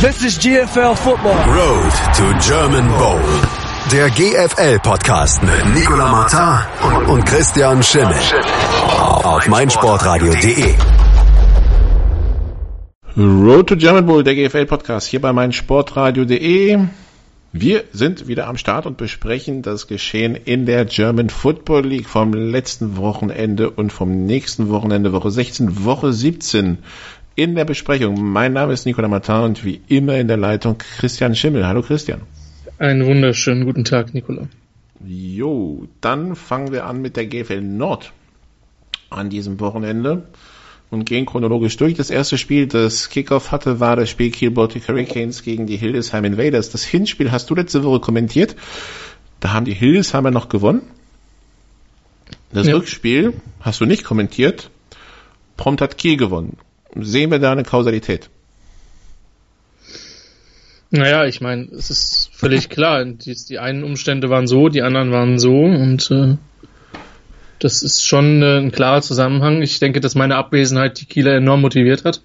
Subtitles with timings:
[0.00, 1.34] This is GFL Football.
[1.34, 3.18] Road to German Bowl.
[3.90, 8.14] Der GFL-Podcast mit Nicola Martin und Christian Schimmel.
[9.24, 10.74] Auf meinsportradio.de.
[13.16, 16.78] Road to German Bowl, der GFL-Podcast, hier bei meinsportradio.de.
[17.52, 22.34] Wir sind wieder am Start und besprechen das Geschehen in der German Football League vom
[22.34, 26.78] letzten Wochenende und vom nächsten Wochenende, Woche 16, Woche 17
[27.38, 28.20] in der Besprechung.
[28.20, 31.64] Mein Name ist Nicola Martin und wie immer in der Leitung Christian Schimmel.
[31.68, 32.22] Hallo Christian.
[32.78, 34.48] Einen wunderschönen guten Tag, Nicola.
[35.06, 38.12] Jo, dann fangen wir an mit der GFL Nord
[39.08, 40.24] an diesem Wochenende
[40.90, 41.94] und gehen chronologisch durch.
[41.94, 46.24] Das erste Spiel, das Kickoff hatte, war das Spiel Kiel Baltic Hurricanes gegen die Hildesheim
[46.24, 46.70] Invaders.
[46.70, 48.56] Das Hinspiel hast du letzte Woche kommentiert.
[49.38, 50.82] Da haben die Hildesheimer noch gewonnen.
[52.52, 52.74] Das ja.
[52.74, 54.70] Rückspiel hast du nicht kommentiert.
[55.56, 56.56] Prompt hat Kiel gewonnen
[56.94, 58.30] sehen wir da eine Kausalität?
[60.90, 63.04] Naja, ich meine, es ist völlig klar.
[63.04, 66.36] Die, die, einen Umstände waren so, die anderen waren so und äh,
[67.58, 69.62] das ist schon äh, ein klarer Zusammenhang.
[69.62, 72.22] Ich denke, dass meine Abwesenheit die Kieler enorm motiviert hat.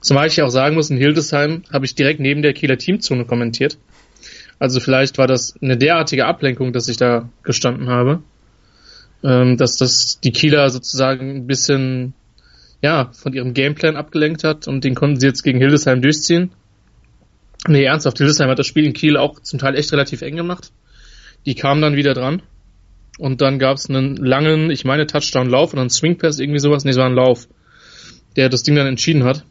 [0.00, 3.78] Zumal ich auch sagen muss, in Hildesheim habe ich direkt neben der Kieler Teamzone kommentiert.
[4.58, 8.22] Also vielleicht war das eine derartige Ablenkung, dass ich da gestanden habe,
[9.22, 12.14] ähm, dass das die Kieler sozusagen ein bisschen
[12.82, 16.50] ja, von ihrem Gameplan abgelenkt hat und den konnten sie jetzt gegen Hildesheim durchziehen.
[17.68, 20.72] Nee, ernsthaft, Hildesheim hat das Spiel in Kiel auch zum Teil echt relativ eng gemacht.
[21.44, 22.42] Die kamen dann wieder dran.
[23.18, 26.84] Und dann gab es einen langen, ich meine, Touchdown-Lauf oder einen Swing-Pass, irgendwie sowas.
[26.84, 27.48] Nee, es war ein Lauf,
[28.36, 29.44] der das Ding dann entschieden hat.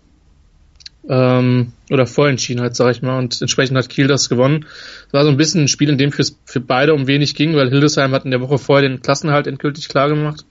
[1.08, 3.19] Ähm, oder vorentschieden hat, sag ich mal.
[3.19, 4.66] Und entsprechend hat Kiel das gewonnen.
[5.08, 7.55] Es war so ein bisschen ein Spiel, in dem es für beide um wenig ging,
[7.55, 10.45] weil Hildesheim hat in der Woche vorher den Klassenhalt endgültig klar gemacht.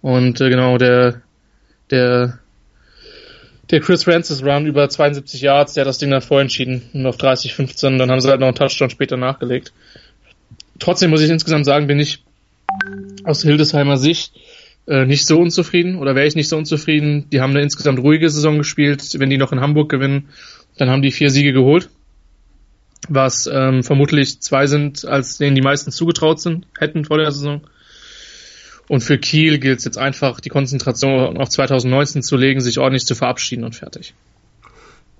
[0.00, 1.22] Und äh, genau, der
[1.90, 2.38] der,
[3.70, 7.16] der Chris Francis Run über 72 Yards, der hat das Ding dann vorentschieden und auf
[7.16, 9.72] 30, 15, dann haben sie halt noch einen Touchdown später nachgelegt.
[10.78, 12.22] Trotzdem muss ich insgesamt sagen, bin ich
[13.24, 14.32] aus Hildesheimer Sicht
[14.86, 17.28] äh, nicht so unzufrieden oder wäre ich nicht so unzufrieden.
[17.30, 19.18] Die haben eine insgesamt ruhige Saison gespielt.
[19.18, 20.28] Wenn die noch in Hamburg gewinnen,
[20.76, 21.90] dann haben die vier Siege geholt.
[23.08, 27.60] Was ähm, vermutlich zwei sind, als denen die meisten zugetraut sind, hätten vor der Saison.
[28.88, 33.04] Und für Kiel gilt es jetzt einfach, die Konzentration auf 2019 zu legen, sich ordentlich
[33.04, 34.14] zu verabschieden und fertig.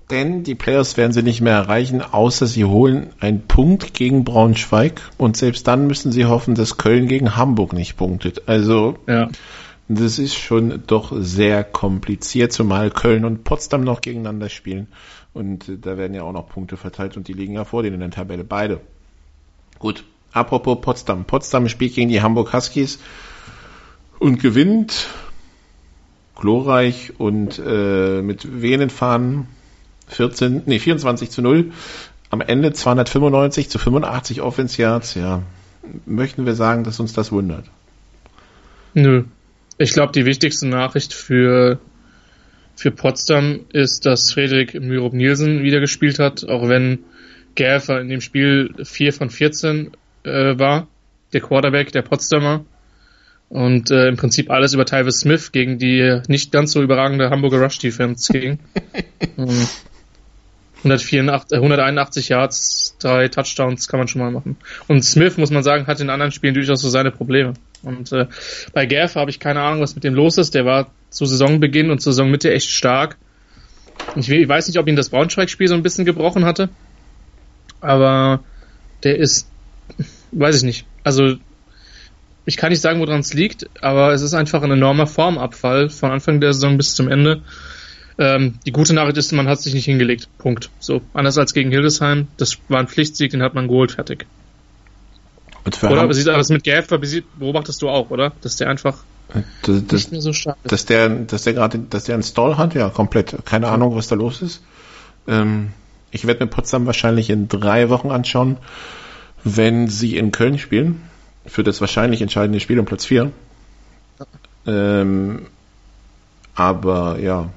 [0.09, 5.01] Denn die Playoffs werden sie nicht mehr erreichen, außer sie holen einen Punkt gegen Braunschweig.
[5.17, 8.47] Und selbst dann müssen sie hoffen, dass Köln gegen Hamburg nicht punktet.
[8.47, 9.29] Also, ja.
[9.87, 14.87] das ist schon doch sehr kompliziert, zumal Köln und Potsdam noch gegeneinander spielen.
[15.33, 17.95] Und äh, da werden ja auch noch Punkte verteilt und die liegen ja vor denen
[17.95, 18.43] in der Tabelle.
[18.43, 18.81] Beide.
[19.77, 20.03] Gut.
[20.31, 21.25] Apropos Potsdam.
[21.25, 22.99] Potsdam spielt gegen die Hamburg Huskies
[24.19, 25.07] und gewinnt
[26.35, 29.47] glorreich und äh, mit wenigen Fahnen
[30.07, 31.71] 14, nee, 24 zu 0.
[32.29, 35.15] Am Ende 295 zu 85 Offense Yards.
[35.15, 35.43] Ja,
[36.05, 37.65] möchten wir sagen, dass uns das wundert?
[38.93, 39.23] Nö.
[39.77, 41.79] Ich glaube, die wichtigste Nachricht für,
[42.75, 46.99] für Potsdam ist, dass Friedrich Myrob Nielsen wieder gespielt hat, auch wenn
[47.55, 49.91] Gäfer in dem Spiel 4 von 14
[50.23, 50.87] äh, war,
[51.33, 52.65] der Quarterback der Potsdamer
[53.49, 57.59] und äh, im Prinzip alles über Tyvis Smith gegen die nicht ganz so überragende Hamburger
[57.59, 58.59] Rush Defense ging.
[60.83, 64.55] 184, 181 äh, Yards, drei Touchdowns kann man schon mal machen.
[64.87, 67.53] Und Smith, muss man sagen, hat in anderen Spielen durchaus so seine Probleme.
[67.83, 68.27] Und äh,
[68.73, 70.55] bei Gaff habe ich keine Ahnung, was mit dem los ist.
[70.55, 73.17] Der war zu Saisonbeginn und zur Saisonmitte echt stark.
[74.15, 76.69] Ich, ich weiß nicht, ob ihn das Braunschweig-Spiel so ein bisschen gebrochen hatte.
[77.81, 78.41] Aber
[79.03, 79.49] der ist,
[80.31, 80.85] weiß ich nicht.
[81.03, 81.35] Also
[82.49, 86.09] ich kann nicht sagen, woran es liegt, aber es ist einfach ein enormer Formabfall von
[86.09, 87.43] Anfang der Saison bis zum Ende.
[88.17, 90.27] Ähm, die gute Nachricht ist, man hat sich nicht hingelegt.
[90.39, 90.71] Punkt.
[90.79, 92.27] So, anders als gegen Hildesheim.
[92.37, 94.25] Das war ein Pflichtsieg, den hat man geholt, fertig.
[95.83, 96.01] oder?
[96.01, 98.31] Aber das mit Gaff beobachtest du auch, oder?
[98.41, 98.97] Dass der einfach
[99.61, 100.71] das, das, nicht mehr so stark ist.
[100.71, 103.45] Dass der, dass der gerade, dass der einen Stall hat, ja, komplett.
[103.45, 104.63] Keine Ahnung, was da los ist.
[105.27, 105.69] Ähm,
[106.09, 108.57] ich werde mir Potsdam wahrscheinlich in drei Wochen anschauen,
[109.43, 111.08] wenn sie in Köln spielen
[111.49, 113.31] für das wahrscheinlich entscheidende Spiel um Platz 4.
[114.65, 115.47] Ähm,
[116.55, 117.49] aber ja,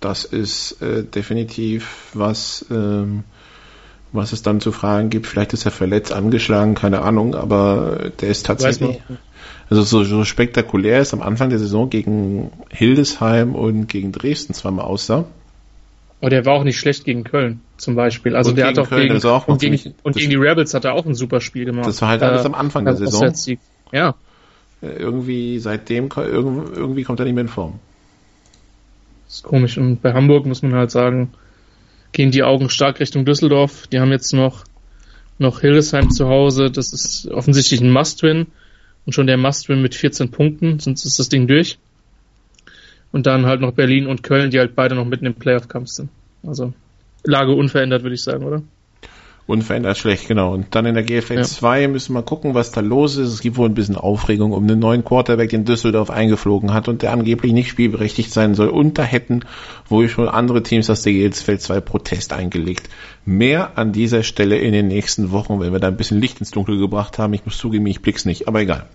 [0.00, 3.24] das ist äh, definitiv was, ähm,
[4.12, 5.26] was es dann zu fragen gibt.
[5.26, 9.00] Vielleicht ist er verletzt, angeschlagen, keine Ahnung, aber der ist tatsächlich,
[9.70, 14.84] also so, so spektakulär ist am Anfang der Saison gegen Hildesheim und gegen Dresden zweimal
[14.84, 15.24] aussah.
[16.22, 18.36] Aber der war auch nicht schlecht gegen Köln zum Beispiel.
[18.36, 20.84] Also und der hat auch Köln, gegen, auch und, gegen, und gegen die Rebels hat
[20.84, 21.88] er auch ein super Spiel gemacht.
[21.88, 23.34] Das war halt alles äh, am Anfang der Saison.
[23.90, 24.14] Ja.
[24.82, 27.80] Äh, irgendwie seitdem irgendwie kommt er nicht mehr in Form.
[29.26, 29.76] Das ist komisch.
[29.76, 31.32] Und bei Hamburg muss man halt sagen,
[32.12, 33.88] gehen die Augen stark Richtung Düsseldorf.
[33.88, 34.62] Die haben jetzt noch,
[35.40, 36.70] noch Hildesheim zu Hause.
[36.70, 38.46] Das ist offensichtlich ein Must-Win.
[39.06, 41.78] Und schon der Must-Win mit 14 Punkten, sonst ist das Ding durch.
[43.12, 46.08] Und dann halt noch Berlin und Köln, die halt beide noch mitten im Playoff-Kampf sind.
[46.46, 46.72] Also
[47.24, 48.62] Lage unverändert, würde ich sagen, oder?
[49.46, 50.54] Unverändert schlecht, genau.
[50.54, 51.42] Und dann in der GFL ja.
[51.42, 53.28] 2 müssen wir gucken, was da los ist.
[53.28, 57.02] Es gibt wohl ein bisschen Aufregung um den neuen Quarterback, den Düsseldorf eingeflogen hat und
[57.02, 58.68] der angeblich nicht spielberechtigt sein soll.
[58.68, 59.40] Und da hätten
[59.88, 62.88] wohl schon andere Teams aus der GFL 2 Protest eingelegt.
[63.24, 66.52] Mehr an dieser Stelle in den nächsten Wochen, wenn wir da ein bisschen Licht ins
[66.52, 67.34] Dunkel gebracht haben.
[67.34, 68.86] Ich muss zugeben, ich blick's nicht, aber egal.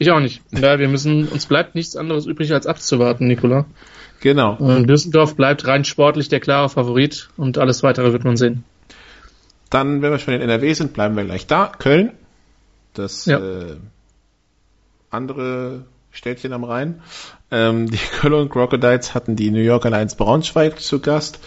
[0.00, 0.40] Ich auch nicht.
[0.50, 3.66] Ja, wir müssen, uns bleibt nichts anderes übrig als abzuwarten, Nikola.
[4.20, 4.56] Genau.
[4.80, 8.64] Düsseldorf bleibt rein sportlich der klare Favorit und alles weitere wird man sehen.
[9.68, 11.66] Dann, wenn wir schon in NRW sind, bleiben wir gleich da.
[11.66, 12.12] Köln,
[12.94, 13.40] das ja.
[13.40, 13.76] äh,
[15.10, 17.02] andere Städtchen am Rhein.
[17.50, 21.40] Ähm, die Köln Crocodiles hatten die New York Alliance Braunschweig zu Gast.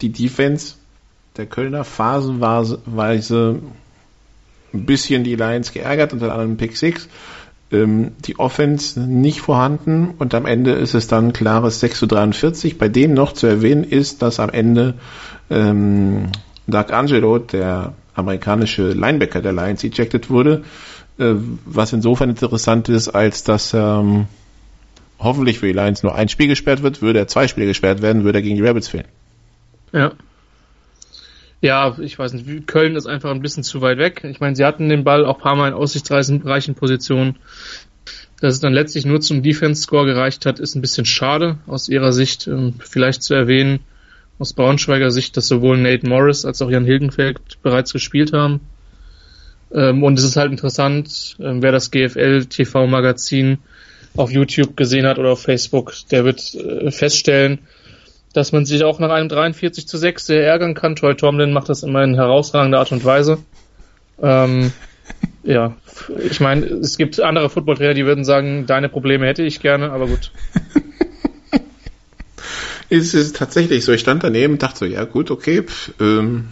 [0.00, 0.74] Die Defense
[1.36, 3.60] der Kölner phasenweise
[4.74, 7.08] ein bisschen die Lions geärgert, unter anderem Pick 6.
[7.72, 12.76] Ähm, die Offense nicht vorhanden und am Ende ist es dann klares 6 zu 43.
[12.76, 14.94] Bei dem noch zu erwähnen ist, dass am Ende
[15.50, 16.28] ähm,
[16.66, 20.64] Doug Angelo, der amerikanische Linebacker der Lions, ejected wurde,
[21.18, 21.34] äh,
[21.64, 24.26] was insofern interessant ist, als dass ähm,
[25.18, 28.24] hoffentlich für die Lions nur ein Spiel gesperrt wird, würde er zwei Spiele gesperrt werden,
[28.24, 29.06] würde er gegen die Rabbits fehlen.
[29.92, 30.12] Ja.
[31.62, 34.24] Ja, ich weiß nicht, Köln ist einfach ein bisschen zu weit weg.
[34.24, 37.36] Ich meine, sie hatten den Ball auch ein paar Mal in aussichtsreichen Positionen.
[38.40, 42.12] Dass es dann letztlich nur zum Defense-Score gereicht hat, ist ein bisschen schade aus ihrer
[42.12, 42.48] Sicht.
[42.48, 43.78] Ähm, vielleicht zu erwähnen,
[44.40, 48.60] aus Braunschweiger Sicht, dass sowohl Nate Morris als auch Jan Hilgenfeld bereits gespielt haben.
[49.72, 53.58] Ähm, und es ist halt interessant, ähm, wer das GFL TV Magazin
[54.16, 57.60] auf YouTube gesehen hat oder auf Facebook, der wird äh, feststellen,
[58.32, 60.96] dass man sich auch nach einem 43 zu 6 sehr ärgern kann.
[60.96, 63.38] Troy Tomlin macht das immer in herausragender Art und Weise.
[64.20, 64.72] Ähm,
[65.42, 65.76] ja,
[66.30, 70.06] ich meine, es gibt andere Footballtrainer, die würden sagen, deine Probleme hätte ich gerne, aber
[70.06, 70.30] gut.
[72.88, 73.92] ist es tatsächlich so.
[73.92, 76.48] Ich stand daneben und dachte so, ja gut, okay, pff, ähm,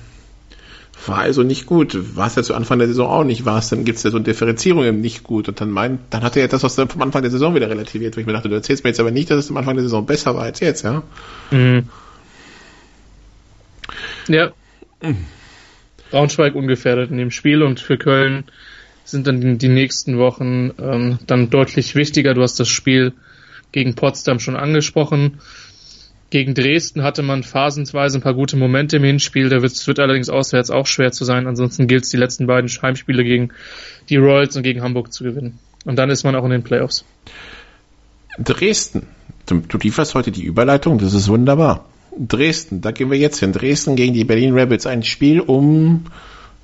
[1.06, 2.17] war also nicht gut.
[2.17, 4.11] War es ja zu Anfang der Saison auch nicht, war es, dann gibt es ja
[4.11, 5.49] so eine Differenzierung im nicht gut.
[5.49, 8.17] Und dann meint, dann hat er ja das, was vom Anfang der Saison wieder relativiert,
[8.17, 9.85] wo ich mir dachte, du erzählst mir jetzt aber nicht, dass es am Anfang der
[9.85, 11.02] Saison besser war als jetzt, ja?
[11.50, 11.88] Mhm.
[14.29, 14.52] Ja.
[15.02, 15.26] Mhm.
[16.11, 18.44] Braunschweig ungefährdet in dem Spiel und für Köln
[19.05, 22.35] sind dann die nächsten Wochen ähm, dann deutlich wichtiger.
[22.35, 23.12] Du hast das Spiel
[23.73, 25.41] gegen Potsdam schon angesprochen.
[26.31, 29.49] Gegen Dresden hatte man phasenweise ein paar gute Momente im Hinspiel.
[29.49, 31.49] Da wird, wird allerdings auswärts auch schwer zu sein.
[31.49, 33.50] Ansonsten gilt es, die letzten beiden Heimspiele gegen
[34.09, 35.59] die Royals und gegen Hamburg zu gewinnen.
[35.85, 37.05] Und dann ist man auch in den Playoffs.
[38.38, 39.09] Dresden.
[39.47, 41.87] Du, du lieferst heute die Überleitung, das ist wunderbar.
[42.17, 43.53] Dresden, da gehen wir jetzt hin.
[43.53, 44.87] Dresden gegen die Berlin Rabbits.
[44.87, 46.05] Ein Spiel um,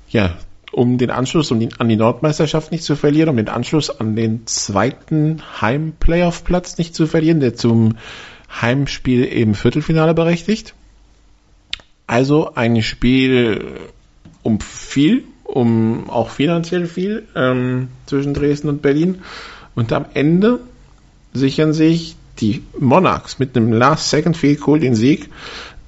[0.09, 0.37] ja,
[0.71, 4.15] um den Anschluss um die, an die Nordmeisterschaft nicht zu verlieren, um den Anschluss an
[4.15, 7.95] den zweiten Heim-Playoff-Platz nicht zu verlieren, der zum
[8.49, 10.73] Heimspiel im Viertelfinale berechtigt.
[12.05, 13.79] Also ein Spiel
[14.43, 19.19] um viel, um auch finanziell viel ähm, zwischen Dresden und Berlin.
[19.75, 20.59] Und am Ende
[21.33, 25.29] sichern sich die Monarchs mit einem Last-Second Field Goal den Sieg.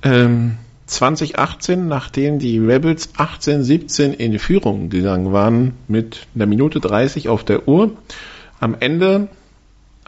[0.03, 0.57] Ähm,
[0.88, 7.68] 2018, nachdem die Rebels 18-17 in Führung gegangen waren mit einer Minute 30 auf der
[7.68, 7.92] Uhr.
[8.59, 9.28] Am Ende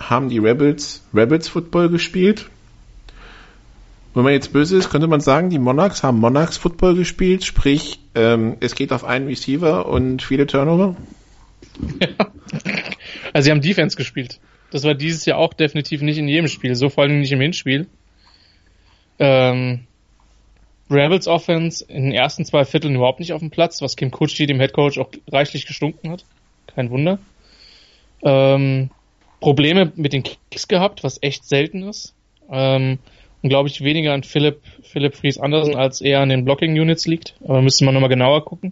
[0.10, 2.50] haben die Rebels Rebels Football gespielt.
[4.14, 8.00] Wenn man jetzt böse ist, könnte man sagen, die Monarchs haben Monarchs Football gespielt, sprich,
[8.14, 10.96] ähm, es geht auf einen Receiver und viele Turnover.
[12.00, 12.28] Ja.
[13.34, 14.42] Also sie haben Defense gespielt.
[14.72, 17.40] Das war dieses Jahr auch definitiv nicht in jedem Spiel, so vor allem nicht im
[17.40, 17.88] Hinspiel.
[19.20, 19.82] Ähm,
[20.90, 24.46] Rebels Offense in den ersten zwei Vierteln überhaupt nicht auf dem Platz, was Kim Kutschi,
[24.46, 26.26] dem Head Coach, auch reichlich gestunken hat.
[26.68, 27.20] Kein Wunder.
[28.24, 28.90] Ähm,
[29.42, 32.16] Probleme mit den Kicks gehabt, was echt selten ist.
[32.50, 33.00] Ähm,
[33.42, 37.08] und glaube ich weniger an Philipp, Philipp Fries Andersen als eher an den Blocking Units
[37.08, 37.36] liegt.
[37.44, 38.72] Aber müsste man nochmal genauer gucken.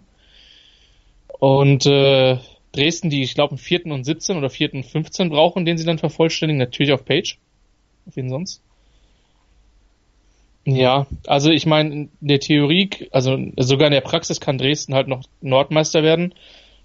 [1.38, 2.38] Und äh,
[2.72, 5.84] Dresden, die ich glaube einen vierten und 17 oder vierten und 15 brauchen, den sie
[5.84, 7.38] dann vervollständigen, natürlich auf Page.
[8.06, 8.62] Auf wen sonst?
[10.64, 15.08] Ja, also ich meine, in der Theorie, also sogar in der Praxis kann Dresden halt
[15.08, 16.34] noch Nordmeister werden,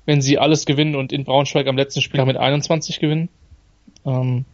[0.05, 3.29] wenn sie alles gewinnen und in Braunschweig am letzten Spieltag mit 21 gewinnen.
[4.05, 4.45] Ähm,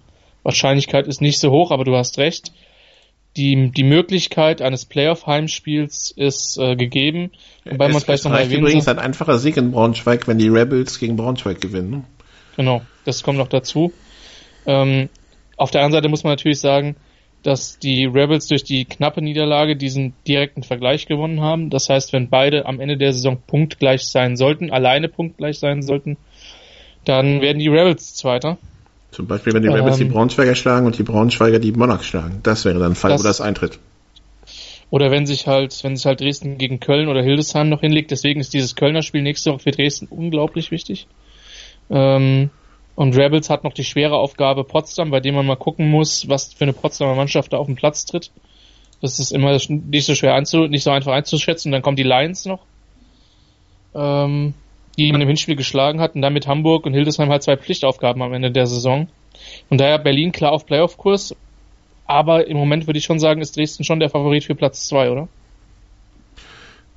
[0.44, 2.52] Wahrscheinlichkeit ist nicht so hoch, aber du hast recht.
[3.38, 7.32] Die, die Möglichkeit eines Playoff-Heimspiels ist äh, gegeben.
[7.64, 11.00] Wobei es, man vielleicht noch erwähnen übrigens ein einfacher Sieg in Braunschweig, wenn die Rebels
[11.00, 11.90] gegen Braunschweig gewinnen.
[11.92, 12.04] Ne?
[12.58, 13.94] Genau, das kommt noch dazu.
[14.66, 15.10] Ähm,
[15.56, 16.98] auf der anderen Seite muss man natürlich sagen,
[17.44, 21.70] dass die Rebels durch die knappe Niederlage diesen direkten Vergleich gewonnen haben.
[21.70, 26.18] Das heißt, wenn beide am Ende der Saison punktgleich sein sollten, alleine punktgleich sein sollten,
[27.06, 28.58] dann werden die Rebels Zweiter.
[29.12, 32.40] Zum Beispiel, wenn die Rebels ähm, die Braunschweiger schlagen und die Braunschweiger die Monarchs schlagen.
[32.44, 33.78] Das wäre dann ein Fall, das, wo das eintritt.
[34.90, 38.12] Oder wenn sich halt, wenn sich halt Dresden gegen Köln oder Hildesheim noch hinlegt.
[38.12, 41.08] Deswegen ist dieses Kölner Spiel nächste Woche für Dresden unglaublich wichtig.
[41.90, 42.50] Ähm,
[42.96, 46.54] und Rebels hat noch die schwere Aufgabe Potsdam, bei dem man mal gucken muss, was
[46.54, 48.32] für eine Potsdamer Mannschaft da auf den Platz tritt.
[49.02, 51.70] Das ist immer nicht so schwer einzu, nicht so einfach einzuschätzen.
[51.70, 52.60] Und dann kommen die Lions noch,
[53.96, 54.54] ähm,
[55.06, 58.34] die man im Hinspiel geschlagen hat und damit Hamburg und Hildesheim halt zwei Pflichtaufgaben am
[58.34, 59.08] Ende der Saison.
[59.70, 61.36] Von daher Berlin klar auf Playoff-Kurs,
[62.06, 65.10] aber im Moment würde ich schon sagen, ist Dresden schon der Favorit für Platz zwei,
[65.12, 65.28] oder?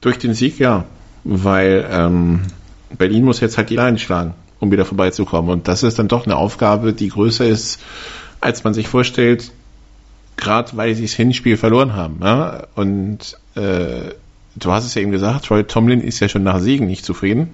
[0.01, 0.85] Durch den Sieg ja,
[1.25, 2.43] weil ähm,
[2.97, 4.35] Berlin muss jetzt halt die Lions schlagen
[4.65, 5.51] um wieder vorbeizukommen.
[5.51, 7.81] Und das ist dann doch eine Aufgabe, die größer ist,
[8.41, 9.53] als man sich vorstellt,
[10.37, 12.19] gerade weil sie das Hinspiel verloren haben.
[12.23, 12.67] Ja?
[12.75, 14.15] Und äh,
[14.57, 17.51] du hast es ja eben gesagt, Troy Tomlin ist ja schon nach Siegen nicht zufrieden.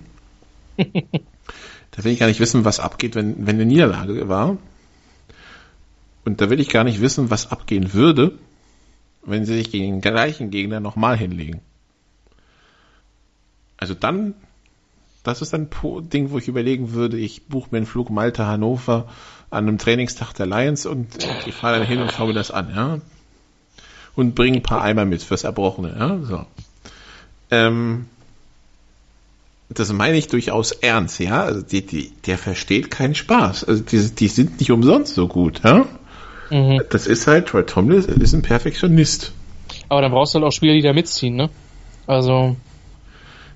[1.90, 4.58] Da will ich gar nicht wissen, was abgeht, wenn, wenn eine Niederlage war.
[6.24, 8.32] Und da will ich gar nicht wissen, was abgehen würde,
[9.22, 11.60] wenn sie sich gegen den gleichen Gegner nochmal hinlegen.
[13.76, 14.34] Also dann
[15.22, 15.68] das ist ein
[16.12, 19.08] Ding, wo ich überlegen würde, ich buche mir einen Flug Malta Hannover
[19.50, 21.08] an einem Trainingstag der Lions und
[21.46, 22.98] ich fahre dann hin und schaue mir das an, ja.
[24.16, 26.18] Und bringe ein paar Eimer mit fürs Erbrochene, ja.
[26.22, 26.46] So.
[27.50, 28.06] Ähm,
[29.70, 31.42] das meine ich durchaus ernst, ja.
[31.42, 33.64] Also die, die, der versteht keinen Spaß.
[33.64, 35.86] Also die, die sind nicht umsonst so gut, ja.
[36.50, 36.82] Mhm.
[36.90, 39.32] Das ist halt, Troy Tomlin ist ein Perfektionist.
[39.88, 41.50] Aber dann brauchst du halt auch Spieler, die da mitziehen, ne?
[42.06, 42.56] Also.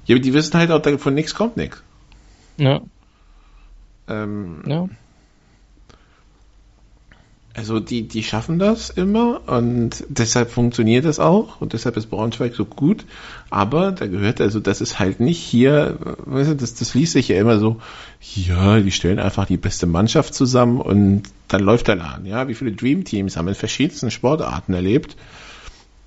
[0.06, 1.83] Ja, aber die wissen halt auch, von nichts kommt nichts.
[2.56, 2.80] Ja.
[4.09, 4.88] Ähm, ja.
[7.56, 12.52] Also die, die schaffen das immer und deshalb funktioniert das auch und deshalb ist Braunschweig
[12.54, 13.04] so gut.
[13.49, 17.28] Aber da gehört, also das ist halt nicht hier, weißt du, das, das liest sich
[17.28, 17.80] ja immer so,
[18.34, 22.26] ja, die stellen einfach die beste Mannschaft zusammen und dann läuft der Laden.
[22.26, 25.16] Ja, wie viele Dream Teams haben in verschiedensten Sportarten erlebt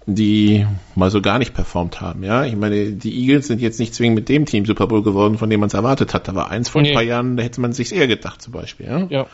[0.09, 2.23] die mal so gar nicht performt haben.
[2.23, 5.37] Ja, ich meine, die Eagles sind jetzt nicht zwingend mit dem Team Super Bowl geworden,
[5.37, 6.29] von dem man es erwartet hat.
[6.29, 6.91] Da war eins vor nee.
[6.91, 8.85] ein paar Jahren, da hätte man sich eher gedacht, zum Beispiel.
[8.85, 9.07] Ja.
[9.09, 9.27] ja.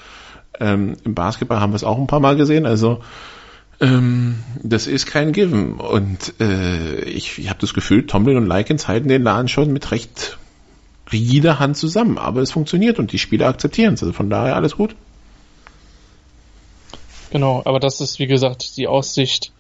[0.60, 2.66] Ähm, Im Basketball haben wir es auch ein paar Mal gesehen.
[2.66, 3.02] Also
[3.82, 5.76] ähm, das ist kein Given.
[5.76, 9.92] Und äh, ich, ich habe das Gefühl, Tomlin und Likens halten den Laden schon mit
[9.92, 10.38] recht
[11.12, 12.18] rigider Hand zusammen.
[12.18, 14.04] Aber es funktioniert und die Spieler akzeptieren es.
[14.04, 14.96] Also von daher alles gut.
[17.32, 19.52] Genau, aber das ist wie gesagt die Aussicht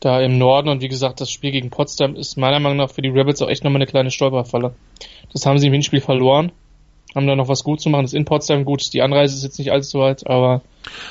[0.00, 0.68] da im Norden.
[0.68, 3.48] Und wie gesagt, das Spiel gegen Potsdam ist meiner Meinung nach für die Rebels auch
[3.48, 4.74] echt nochmal eine kleine Stolperfalle.
[5.32, 6.52] Das haben sie im Hinspiel verloren.
[7.14, 8.02] Haben da noch was gut zu machen.
[8.02, 8.92] Das ist in Potsdam gut.
[8.92, 10.60] Die Anreise ist jetzt nicht allzu weit, aber,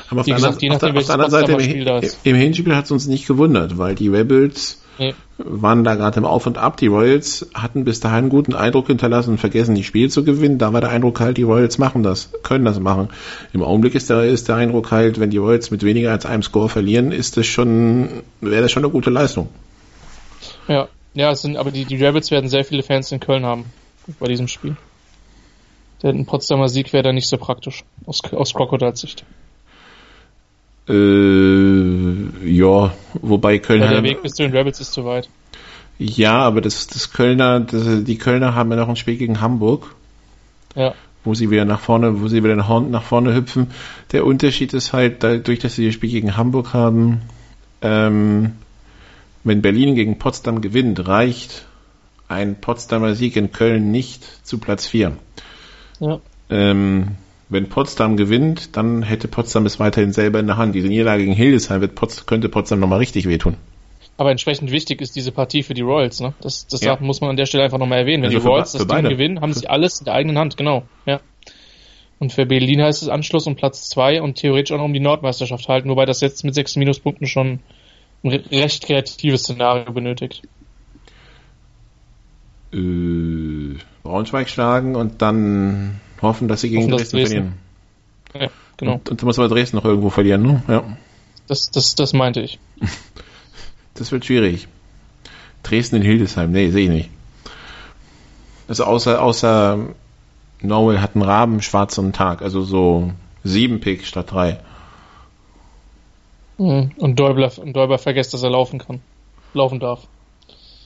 [0.09, 2.19] aber wie gesagt, je nachdem, welches Potsdamer Seite, Spiel da ist.
[2.23, 5.15] Im Hinspiel hat es uns nicht gewundert, weil die Rebels nee.
[5.37, 6.77] waren da gerade im Auf und Ab.
[6.77, 10.59] Die Royals hatten bis dahin einen guten Eindruck hinterlassen und vergessen, die Spiele zu gewinnen.
[10.59, 13.09] Da war der Eindruck halt, die Royals machen das, können das machen.
[13.53, 16.43] Im Augenblick ist der, ist der Eindruck halt, wenn die Royals mit weniger als einem
[16.43, 19.49] Score verlieren, ist das schon, wäre das schon eine gute Leistung.
[20.67, 23.65] Ja, ja, es sind, aber die, die Rebels werden sehr viele Fans in Köln haben
[24.19, 24.77] bei diesem Spiel.
[26.01, 29.25] Der ein Potsdamer Sieg wäre da nicht so praktisch, aus, aus Crocodiles Sicht.
[30.89, 33.81] Äh, ja, wobei Köln.
[33.81, 35.29] Ja, der Weg bis zu den Rebels ist zu weit.
[35.99, 39.95] Ja, aber das, das Kölner, das, die Kölner haben ja noch ein Spiel gegen Hamburg.
[40.75, 40.93] Ja.
[41.23, 43.71] Wo sie wieder nach vorne, wo sie wieder nach vorne hüpfen.
[44.11, 47.21] Der Unterschied ist halt, dadurch, dass sie das Spiel gegen Hamburg haben,
[47.81, 48.53] ähm,
[49.43, 51.65] wenn Berlin gegen Potsdam gewinnt, reicht
[52.29, 55.17] ein Potsdamer Sieg in Köln nicht zu Platz 4.
[55.99, 56.19] Ja.
[56.49, 57.15] Ähm,
[57.49, 60.75] wenn Potsdam gewinnt, dann hätte Potsdam es weiterhin selber in der Hand.
[60.75, 63.55] Diese Niederlage gegen Hildesheim wird Pots könnte Potsdam nochmal richtig wehtun.
[64.17, 66.33] Aber entsprechend wichtig ist diese Partie für die Royals, ne?
[66.41, 66.97] Das, das ja.
[66.99, 68.23] muss man an der Stelle einfach nochmal erwähnen.
[68.23, 70.83] Wenn also die Royals das Ding gewinnen, haben sie alles in der eigenen Hand, genau.
[71.05, 71.21] Ja.
[72.19, 74.99] Und für Berlin heißt es Anschluss um Platz zwei und theoretisch auch noch um die
[74.99, 77.59] Nordmeisterschaft halten, wobei das jetzt mit sechs Minuspunkten schon
[78.23, 80.41] ein recht kreatives Szenario benötigt.
[82.73, 87.53] Äh, Braunschweig schlagen und dann hoffen, dass sie gegen hoffen, Dresden, Dresden, verlieren.
[88.33, 88.93] Ja, genau.
[88.93, 90.63] Und, und dann muss aber Dresden noch irgendwo verlieren, ne?
[90.67, 90.97] Ja.
[91.47, 92.59] Das, das, das meinte ich.
[93.93, 94.67] Das wird schwierig.
[95.63, 97.09] Dresden in Hildesheim, nee, sehe ich nicht.
[98.67, 99.87] Also außer, außer
[100.61, 103.11] Norway hat einen Raben schwarzen Tag, also so
[103.43, 104.59] sieben Pick statt drei.
[106.57, 106.91] Mhm.
[106.97, 109.01] Und Däubler, und Däubler vergesst, dass er laufen kann.
[109.53, 110.07] Laufen darf.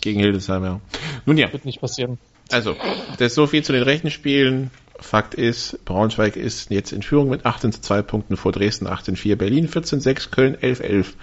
[0.01, 0.81] Gegen Hildesheim, ja.
[1.25, 1.51] Nun ja.
[1.53, 2.17] Wird nicht passieren.
[2.51, 2.75] Also,
[3.17, 4.71] das ist so viel zu den rechten Spielen.
[4.99, 9.15] Fakt ist, Braunschweig ist jetzt in Führung mit 18 zu 2 Punkten vor Dresden 18
[9.15, 11.13] 4, Berlin 14 6, Köln 11 11,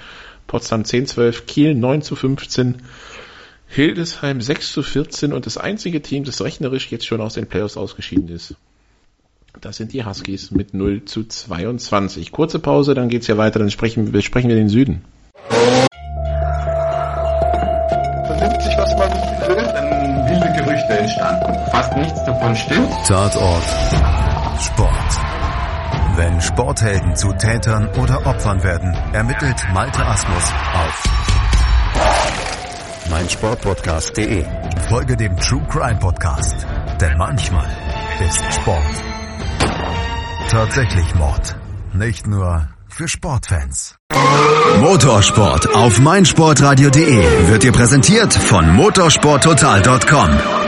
[0.46, 2.82] Potsdam 10 12, Kiel 9 zu 15,
[3.68, 7.76] Hildesheim 6 zu 14 und das einzige Team, das rechnerisch jetzt schon aus den Playoffs
[7.76, 8.56] ausgeschieden ist.
[9.60, 12.32] Das sind die Huskies mit 0 zu 22.
[12.32, 15.04] Kurze Pause, dann geht's ja weiter, dann sprechen, besprechen wir den Süden.
[21.08, 21.70] Entstanden.
[21.70, 22.90] Fast nichts davon stimmt.
[23.06, 23.64] Tatort
[24.60, 25.20] Sport.
[26.16, 31.04] Wenn Sporthelden zu Tätern oder Opfern werden, ermittelt Malte Asmus auf
[33.10, 34.44] meinsportpodcast.de.
[34.88, 36.66] Folge dem True Crime Podcast,
[37.00, 37.68] denn manchmal
[38.26, 38.82] ist Sport
[40.50, 41.56] tatsächlich Mord.
[41.94, 43.96] Nicht nur für Sportfans.
[44.80, 50.67] Motorsport auf meinsportradio.de wird dir präsentiert von motorsporttotal.com.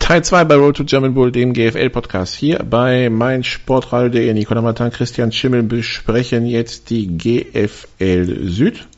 [0.00, 2.34] Teil 2 bei Road to German Bull, dem GFL-Podcast.
[2.34, 4.34] Hier bei meinsportradio.de.
[4.34, 8.88] Nicola Martin, Christian Schimmel besprechen jetzt die GFL Süd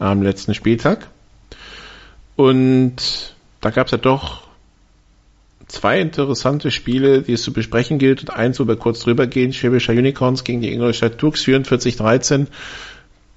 [0.00, 1.08] am letzten Spieltag.
[2.34, 4.48] Und da gab es ja doch
[5.68, 8.22] zwei interessante Spiele, die es zu besprechen gilt.
[8.22, 9.52] Und eins, wo wir kurz drüber gehen.
[9.52, 12.48] Schwäbischer Unicorns gegen die Ingolstadt Dukes 44-13.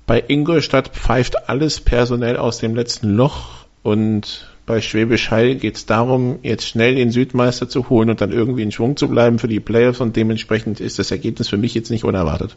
[0.08, 5.86] Bei Ingolstadt pfeift alles personell aus dem letzten Loch und bei Schwäbisch Hall geht es
[5.86, 9.48] darum, jetzt schnell den Südmeister zu holen und dann irgendwie in Schwung zu bleiben für
[9.48, 12.56] die Playoffs und dementsprechend ist das Ergebnis für mich jetzt nicht unerwartet.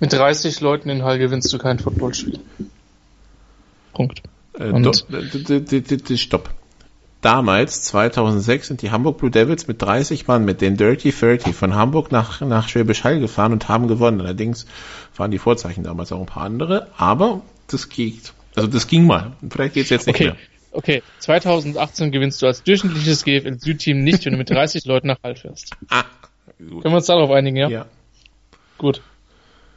[0.00, 2.38] Mit 30 Leuten in Hall gewinnst du kein Footballspiel.
[3.92, 4.22] Punkt.
[4.58, 4.72] Äh,
[6.16, 6.50] stopp.
[7.20, 11.74] Damals, 2006, sind die Hamburg Blue Devils mit 30 Mann mit den Dirty 30 von
[11.74, 14.22] Hamburg nach, nach Schwäbisch Hall gefahren und haben gewonnen.
[14.22, 14.64] Allerdings
[15.16, 19.32] waren die Vorzeichen damals auch ein paar andere, aber das geht also das ging mal.
[19.48, 20.24] Vielleicht geht's jetzt nicht okay.
[20.24, 20.36] mehr.
[20.72, 25.22] Okay, 2018 gewinnst du als durchschnittliches GFL Südteam nicht, wenn du mit 30 Leuten nach
[25.22, 25.74] Hall fährst.
[25.88, 26.04] Ah,
[26.58, 26.82] gut.
[26.82, 27.68] Können wir uns darauf einigen, ja?
[27.68, 27.86] Ja.
[28.78, 29.02] Gut.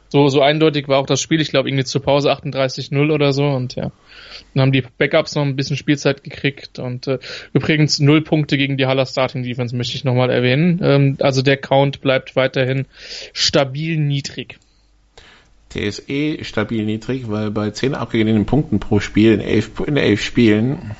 [0.08, 3.46] So, so eindeutig war auch das Spiel, ich glaube irgendwie zur Pause 38-0 oder so
[3.46, 3.90] und ja.
[4.54, 7.18] Dann haben die Backups noch ein bisschen Spielzeit gekriegt und äh,
[7.52, 10.80] übrigens null Punkte gegen die Haller Starting Defense möchte ich nochmal erwähnen.
[10.84, 12.86] Ähm, also der Count bleibt weiterhin
[13.32, 14.60] stabil niedrig.
[15.74, 19.96] Der ist eh stabil niedrig, weil bei 10 abgegebenen Punkten pro Spiel in 11, in
[19.96, 20.94] 11 Spielen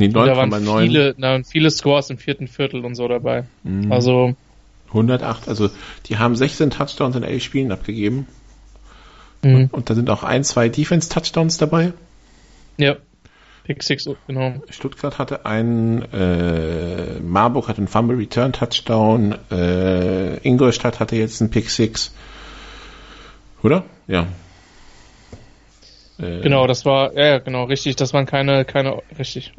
[0.00, 3.44] die 9, da waren viele, da waren viele Scores im vierten Viertel und so dabei.
[3.64, 3.92] Mhm.
[3.92, 4.34] Also
[4.88, 5.68] 108, also
[6.06, 8.26] die haben 16 Touchdowns in 11 Spielen abgegeben.
[9.42, 9.54] Mhm.
[9.54, 11.92] Und, und, da sind auch ein, zwei Defense-Touchdowns dabei.
[12.78, 12.96] Ja.
[13.64, 14.54] Pick 6, genau.
[14.70, 21.50] Stuttgart hatte einen, äh, Marburg hatte einen Fumble Return Touchdown, äh, Ingolstadt hatte jetzt einen
[21.50, 22.14] Pick 6.
[23.62, 23.84] Oder?
[24.06, 24.26] Ja.
[26.18, 29.52] Äh, genau, das war, ja, genau, richtig, das waren keine, keine, richtig.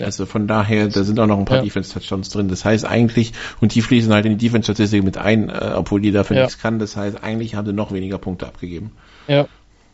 [0.00, 1.64] Also von daher, da sind auch noch ein paar ja.
[1.64, 2.48] Defense-Touchdowns drin.
[2.48, 6.12] Das heißt eigentlich, und die fließen halt in die Defense-Statistik mit ein, äh, obwohl die
[6.12, 6.42] dafür ja.
[6.44, 6.78] nichts kann.
[6.78, 8.92] Das heißt, eigentlich haben sie noch weniger Punkte abgegeben.
[9.28, 9.46] Ja.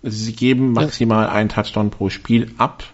[0.02, 1.32] Also sie geben maximal ja.
[1.32, 2.84] einen Touchdown pro Spiel ab,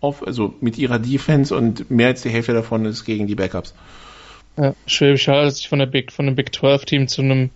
[0.00, 3.74] auf, also mit ihrer Defense und mehr als die Hälfte davon ist gegen die Backups.
[4.56, 7.50] Ja, Schwäbisch Hall hat sich von der Big, von dem Big 12 Team zu einem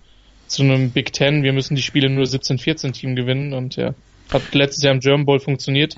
[0.46, 3.94] zu einem Big Ten, wir müssen die Spiele nur 17-14 Team gewinnen und ja,
[4.32, 5.96] hat letztes Jahr im German Bowl funktioniert.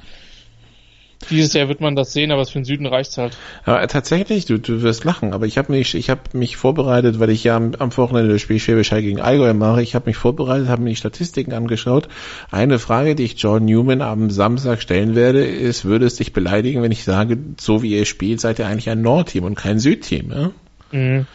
[1.30, 3.36] Dieses Jahr wird man das sehen, aber für den Süden reicht's halt.
[3.64, 7.30] Aber tatsächlich, du, du wirst lachen, aber ich habe mich, ich habe mich vorbereitet, weil
[7.30, 9.82] ich ja am, am Wochenende das Spiel Schwäbisch Hall gegen Allgäu mache.
[9.82, 12.08] Ich habe mich vorbereitet, habe mir die Statistiken angeschaut.
[12.50, 16.82] Eine Frage, die ich John Newman am Samstag stellen werde, ist, würde es dich beleidigen,
[16.82, 20.30] wenn ich sage, so wie ihr spielt, seid ihr eigentlich ein Nordteam und kein Südteam,
[20.30, 20.50] ja?
[20.92, 21.26] Mhm.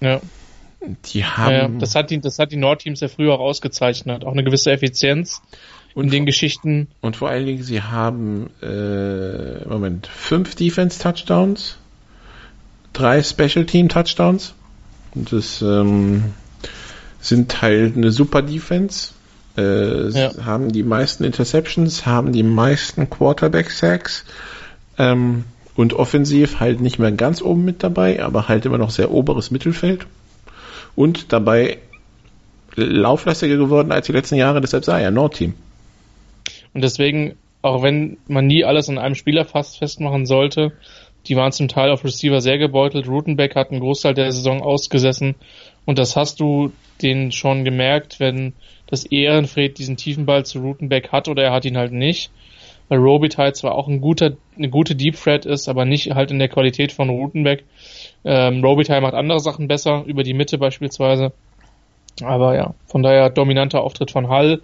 [0.00, 0.20] Ja.
[0.80, 1.52] Die haben.
[1.52, 4.24] Ja, das hat die, das hat die Nordteams ja früher auch ausgezeichnet.
[4.24, 5.42] Auch eine gewisse Effizienz
[5.94, 6.88] in und den Geschichten.
[7.00, 11.78] Und vor allen Dingen, sie haben, äh, Moment, fünf Defense-Touchdowns,
[12.92, 14.54] drei Special Team-Touchdowns.
[15.14, 16.34] Und das ähm,
[17.20, 19.12] sind halt eine super Defense.
[19.56, 20.30] Äh, ja.
[20.44, 24.24] Haben die meisten Interceptions, haben die meisten Quarterback-Sacks.
[24.98, 29.12] Ähm, und offensiv halt nicht mehr ganz oben mit dabei, aber halt immer noch sehr
[29.12, 30.06] oberes Mittelfeld
[30.98, 31.78] und dabei
[32.74, 35.54] lauflastiger geworden als die letzten Jahre, deshalb sei er Nordteam.
[36.74, 40.72] Und deswegen, auch wenn man nie alles an einem Spieler fast festmachen sollte,
[41.28, 43.08] Die waren zum Teil auf Receiver sehr gebeutelt.
[43.08, 45.34] Rutenbeck hat einen Großteil der Saison ausgesessen.
[45.84, 48.54] Und das hast du den schon gemerkt, wenn
[48.86, 52.30] das Ehrenfred diesen tiefen Ball zu Rutenbeck hat oder er hat ihn halt nicht.
[52.88, 56.38] Weil Robitaille zwar auch ein guter, eine gute Deep Threat ist, aber nicht halt in
[56.38, 57.64] der Qualität von Rutenbeck.
[58.24, 61.32] Ähm, Robitaille macht andere Sachen besser, über die Mitte beispielsweise.
[62.22, 64.60] Aber ja, von daher dominanter Auftritt von Hall.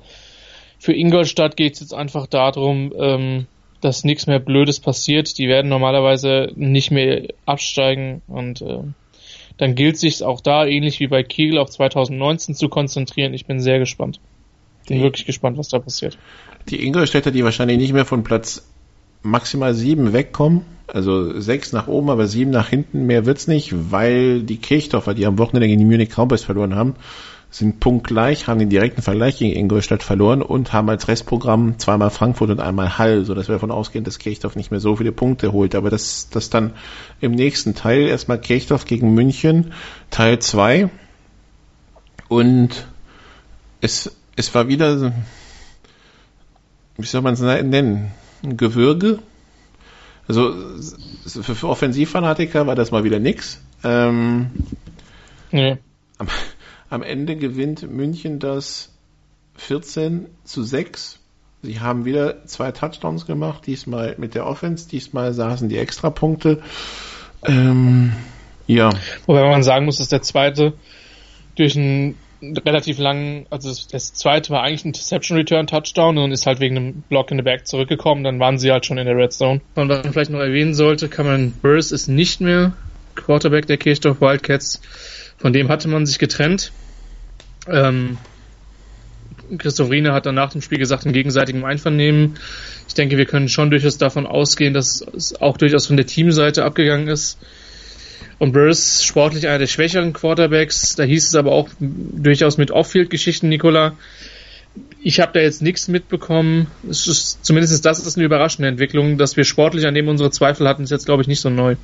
[0.79, 3.47] Für Ingolstadt geht es jetzt einfach darum, ähm,
[3.81, 5.39] dass nichts mehr Blödes passiert.
[5.39, 8.81] Die werden normalerweise nicht mehr absteigen und äh,
[9.57, 13.35] dann gilt sich auch da, ähnlich wie bei Kiel, auf 2019 zu konzentrieren.
[13.35, 14.21] Ich bin sehr gespannt.
[14.87, 16.18] Bin wirklich gespannt, was da passiert.
[16.68, 18.66] Die Ingolstädter, die wahrscheinlich nicht mehr von Platz
[19.23, 24.42] maximal sieben wegkommen, also sechs nach oben, aber sieben nach hinten, mehr wird's nicht, weil
[24.42, 26.94] die Kirchdorfer, die am Wochenende gegen die Munich Cowboys verloren haben,
[27.55, 32.51] sind punktgleich, haben den direkten Vergleich gegen Ingolstadt verloren und haben als Restprogramm zweimal Frankfurt
[32.51, 35.53] und einmal Hall, so dass wir davon ausgehen, dass Kirchdorf nicht mehr so viele Punkte
[35.53, 35.77] holt.
[35.77, 36.73] Aber das, das dann
[37.20, 39.73] im nächsten Teil erstmal Kirchdorf gegen München,
[40.11, 40.90] Teil 2.
[42.29, 42.88] Und
[43.81, 45.12] es, es war wieder,
[46.97, 49.20] wie soll man es nennen, ein Gewürge.
[50.27, 50.55] Also
[51.27, 53.61] für Offensivfanatiker war das mal wieder nix.
[53.83, 54.51] Ähm,
[55.51, 55.79] nee
[56.94, 58.92] am Ende gewinnt München das
[59.57, 61.18] 14 zu 6.
[61.62, 66.62] Sie haben wieder zwei Touchdowns gemacht, diesmal mit der Offense, diesmal saßen die Extrapunkte.
[67.42, 68.12] Ähm,
[68.66, 68.90] ja.
[69.27, 70.75] Wobei man sagen muss, dass der zweite
[71.57, 72.16] durch einen
[72.64, 76.76] relativ langen, also das zweite war eigentlich ein Interception Return Touchdown und ist halt wegen
[76.76, 79.61] einem Block in the Back zurückgekommen, dann waren sie halt schon in der Red Zone.
[79.74, 82.72] Und was man vielleicht noch erwähnen sollte, Cameron Burris ist nicht mehr
[83.14, 84.80] Quarterback der Kirchdorf Wildcats.
[85.38, 86.72] Von dem hatte man sich getrennt.
[87.68, 88.18] Ähm,
[89.59, 92.38] Christoph Riene hat dann nach dem Spiel gesagt, in gegenseitigem Einvernehmen.
[92.88, 96.64] Ich denke, wir können schon durchaus davon ausgehen, dass es auch durchaus von der Teamseite
[96.64, 97.38] abgegangen ist.
[98.38, 100.97] Und Burris sportlich einer der schwächeren Quarterbacks.
[100.97, 103.92] Da hieß es aber auch durchaus mit Off-Field-Geschichten, Nicola.
[105.03, 106.66] Ich habe da jetzt nichts mitbekommen.
[106.88, 109.18] Es ist, zumindest ist das ist eine überraschende Entwicklung.
[109.18, 111.77] Dass wir sportlich an dem unsere Zweifel hatten, ist jetzt, glaube ich, nicht so neu.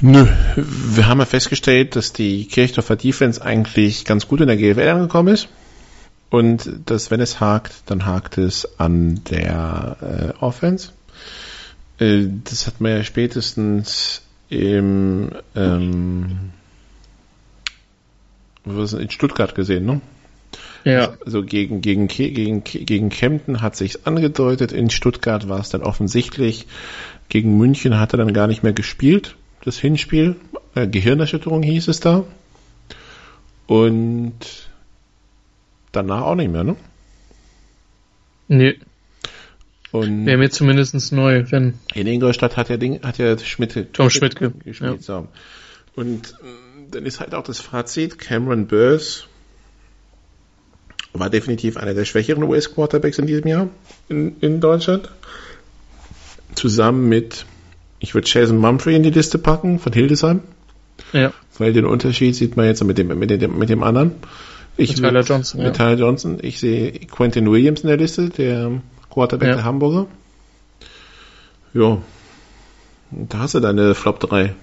[0.00, 4.88] Nö, wir haben ja festgestellt, dass die Kirchdorfer Defense eigentlich ganz gut in der GFL
[4.88, 5.48] angekommen ist.
[6.30, 10.90] Und dass wenn es hakt, dann hakt es an der äh, Offense.
[11.98, 16.50] Äh, das hat man ja spätestens im ähm,
[18.64, 20.00] in Stuttgart gesehen, ne?
[20.84, 21.14] Ja.
[21.24, 26.66] Also gegen, gegen, gegen, gegen Kempten hat sich's angedeutet, in Stuttgart war es dann offensichtlich,
[27.28, 29.36] gegen München hat er dann gar nicht mehr gespielt
[29.68, 30.36] das Hinspiel.
[30.74, 32.24] Äh, Gehirnerschütterung hieß es da.
[33.66, 34.68] Und
[35.92, 36.76] danach auch nicht mehr, ne?
[38.48, 38.78] Nee.
[40.00, 41.74] Und Wäre mir zumindest neu, wenn.
[41.94, 45.06] In Ingolstadt hat ja Ding, hat ja Schmidt, Tom Schmidt gespielt.
[45.06, 45.24] Ja.
[45.94, 49.26] Und äh, dann ist halt auch das Fazit, Cameron Burrs
[51.12, 53.68] war definitiv einer der schwächeren US-Quarterbacks in diesem Jahr
[54.08, 55.10] in, in Deutschland.
[56.54, 57.46] Zusammen mit
[58.00, 60.42] ich würde Jason Mumphrey in die Liste packen von Hildesheim.
[61.12, 61.32] Ja.
[61.58, 64.12] Weil den Unterschied sieht man jetzt mit dem, mit dem, mit dem anderen.
[64.76, 65.62] Ich mit Tyler Johnson.
[65.62, 65.84] Mit ja.
[65.84, 66.38] Tyler Johnson.
[66.40, 69.54] Ich sehe Quentin Williams in der Liste, der Quarterback ja.
[69.56, 70.06] der Hamburger.
[71.74, 71.98] Ja.
[73.10, 74.54] Da hast du deine Flop 3.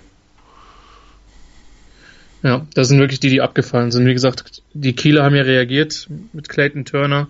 [2.43, 4.05] Ja, das sind wirklich die, die abgefallen sind.
[4.05, 7.27] Wie gesagt, die Kieler haben ja reagiert mit Clayton Turner.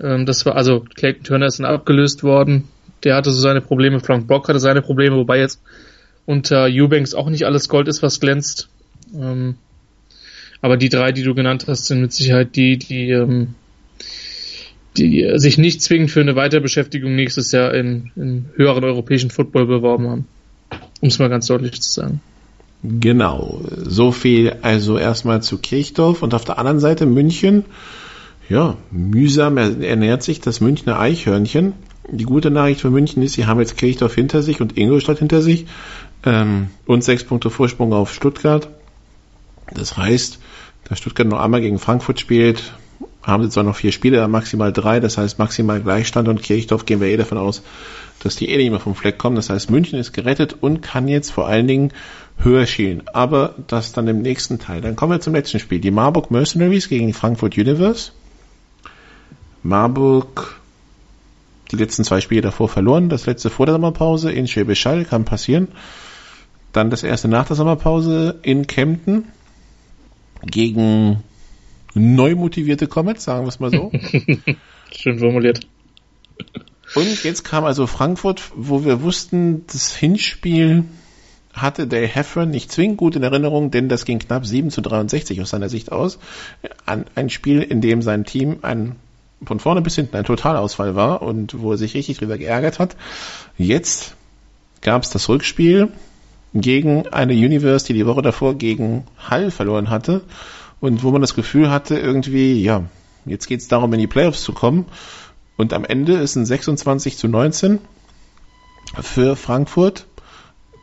[0.00, 2.68] Ähm, das war, also Clayton Turner ist dann abgelöst worden
[3.04, 5.60] der hatte so seine Probleme, Frank Bock hatte seine Probleme, wobei jetzt
[6.26, 8.68] unter Eubanks auch nicht alles Gold ist, was glänzt.
[9.14, 9.56] Ähm,
[10.62, 13.54] aber die drei, die du genannt hast, sind mit Sicherheit die, die, ähm,
[14.96, 20.08] die sich nicht zwingend für eine Weiterbeschäftigung nächstes Jahr in, in höheren europäischen Football beworben
[20.08, 20.26] haben.
[21.00, 22.20] Um es mal ganz deutlich zu sagen.
[22.82, 23.62] Genau.
[23.76, 27.64] So viel also erstmal zu Kirchdorf und auf der anderen Seite München.
[28.48, 31.72] Ja, mühsam ernährt sich das Münchner Eichhörnchen.
[32.10, 35.40] Die gute Nachricht für München ist, sie haben jetzt Kirchdorf hinter sich und Ingolstadt hinter
[35.40, 35.64] sich
[36.24, 38.68] ähm, und sechs Punkte Vorsprung auf Stuttgart.
[39.72, 40.38] Das heißt,
[40.86, 42.74] da Stuttgart noch einmal gegen Frankfurt spielt,
[43.24, 47.00] haben sie zwar noch vier Spiele, maximal drei, das heißt maximal Gleichstand und Kirchdorf gehen
[47.00, 47.62] wir eh davon aus,
[48.20, 49.36] dass die eh nicht mehr vom Fleck kommen.
[49.36, 51.92] Das heißt, München ist gerettet und kann jetzt vor allen Dingen
[52.38, 53.02] höher schielen.
[53.12, 54.82] Aber das dann im nächsten Teil.
[54.82, 55.80] Dann kommen wir zum letzten Spiel.
[55.80, 58.12] Die Marburg Mercenaries gegen die Frankfurt Universe.
[59.62, 60.60] Marburg
[61.70, 63.08] die letzten zwei Spiele davor verloren.
[63.08, 65.68] Das letzte vor der Sommerpause in Schwäbisch Hall kann passieren.
[66.72, 69.24] Dann das erste nach der Sommerpause in Kempten
[70.44, 71.22] gegen
[71.94, 73.90] neu motivierte Comets, sagen wir es mal so.
[74.96, 75.60] Schön formuliert.
[76.94, 80.84] Und jetzt kam also Frankfurt, wo wir wussten, das Hinspiel
[81.52, 85.40] hatte der Heffern nicht zwingend gut in Erinnerung, denn das ging knapp 7 zu 63
[85.40, 86.18] aus seiner Sicht aus.
[86.86, 88.96] Ein Spiel, in dem sein Team ein,
[89.44, 92.96] von vorne bis hinten ein Totalausfall war und wo er sich richtig drüber geärgert hat.
[93.56, 94.16] Jetzt
[94.80, 95.88] gab es das Rückspiel
[96.54, 100.22] gegen eine Universe, die die Woche davor gegen Hall verloren hatte
[100.84, 102.84] und wo man das Gefühl hatte, irgendwie, ja,
[103.24, 104.84] jetzt geht es darum, in die Playoffs zu kommen.
[105.56, 107.78] Und am Ende ist ein 26 zu 19
[109.00, 110.06] für Frankfurt.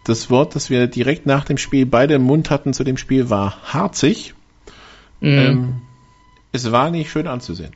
[0.05, 3.29] Das Wort, das wir direkt nach dem Spiel beide im Mund hatten zu dem Spiel,
[3.29, 4.33] war harzig.
[5.19, 5.37] Mhm.
[5.37, 5.81] Ähm,
[6.51, 7.73] es war nicht schön anzusehen.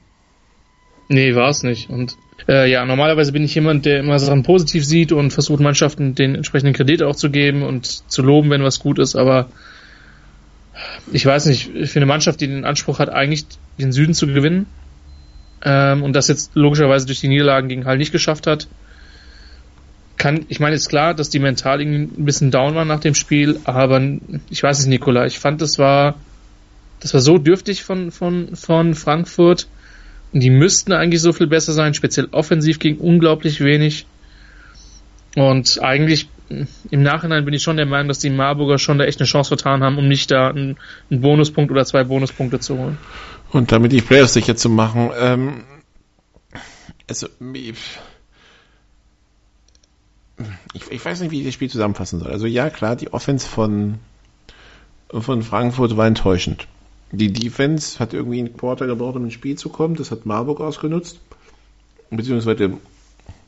[1.08, 1.92] Nee, war es nicht.
[1.92, 6.16] Und äh, ja, normalerweise bin ich jemand, der immer Sachen positiv sieht und versucht Mannschaften
[6.16, 9.50] den entsprechenden Kredit auch zu geben und zu loben, wenn was gut ist, aber
[11.12, 13.46] ich weiß nicht, für eine Mannschaft, die den Anspruch hat, eigentlich
[13.78, 14.66] den Süden zu gewinnen
[15.64, 18.68] ähm, und das jetzt logischerweise durch die Niederlagen gegen Hall nicht geschafft hat,
[20.18, 23.60] kann, ich meine, ist klar, dass die mental ein bisschen down waren nach dem Spiel,
[23.66, 24.02] aber
[24.50, 26.16] ich weiß es, Nikola, ich fand, das war,
[27.00, 29.68] das war so dürftig von, von, von Frankfurt
[30.32, 34.06] und die müssten eigentlich so viel besser sein, speziell offensiv ging unglaublich wenig.
[35.36, 39.20] Und eigentlich im Nachhinein bin ich schon der Meinung, dass die Marburger schon da echt
[39.20, 40.78] eine Chance vertan haben, um nicht da einen,
[41.10, 42.98] einen Bonuspunkt oder zwei Bonuspunkte zu holen.
[43.52, 45.64] Und damit die Playoffs sicher zu machen, ähm,
[47.08, 48.00] also ich,
[50.92, 52.32] ich weiß nicht, wie ich das Spiel zusammenfassen soll.
[52.32, 54.00] Also ja, klar, die Offense von,
[55.10, 56.68] von Frankfurt war enttäuschend.
[57.12, 59.96] Die Defense hat irgendwie einen Quarter gebraucht, um ins Spiel zu kommen.
[59.96, 61.20] Das hat Marburg ausgenutzt.
[62.10, 62.78] Beziehungsweise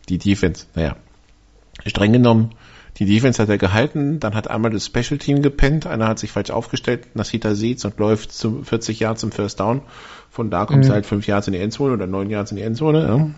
[0.10, 0.95] die Defense, naja,
[1.86, 2.51] streng genommen,
[2.99, 6.31] die Defense hat er gehalten, dann hat einmal das Special Team gepennt, einer hat sich
[6.31, 9.81] falsch aufgestellt, Nasita sieht's und läuft zum 40 Yards zum First Down.
[10.29, 10.91] Von da kommt mhm.
[10.91, 13.07] halt 5 Yards in die Endzone oder 9 Yards in die Endzone.
[13.07, 13.29] Ja.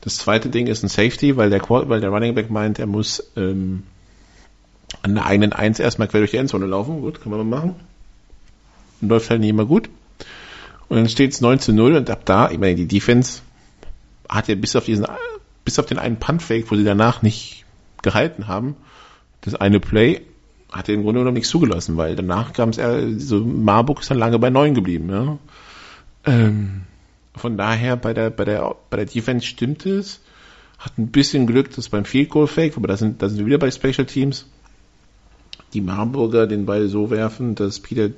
[0.00, 3.32] Das zweite Ding ist ein Safety, weil der, weil der Running Back meint, er muss
[3.36, 3.84] ähm,
[5.02, 7.00] an der eigenen Eins erstmal quer durch die Endzone laufen.
[7.00, 7.76] Gut, kann man mal machen
[9.02, 9.90] läuft halt nicht immer gut.
[10.88, 13.42] Und dann steht es 9 zu 0 und ab da, ich meine, die Defense
[14.28, 15.06] hat ja bis auf diesen,
[15.64, 17.64] bis auf den einen Punt-Fake, wo sie danach nicht
[18.02, 18.76] gehalten haben,
[19.42, 20.22] das eine Play
[20.70, 24.10] hat er im Grunde genommen nichts zugelassen, weil danach kam es eher, so Marburg ist
[24.10, 25.38] dann lange bei 9 geblieben, ja.
[26.24, 26.82] Ähm,
[27.34, 30.20] von daher bei der, bei der, bei der Defense stimmt es.
[30.78, 33.46] Hat ein bisschen Glück, dass beim Field Goal Fake, aber da sind, da sind wir
[33.46, 34.46] wieder bei Special Teams.
[35.74, 38.10] Die Marburger den Ball so werfen, dass Peter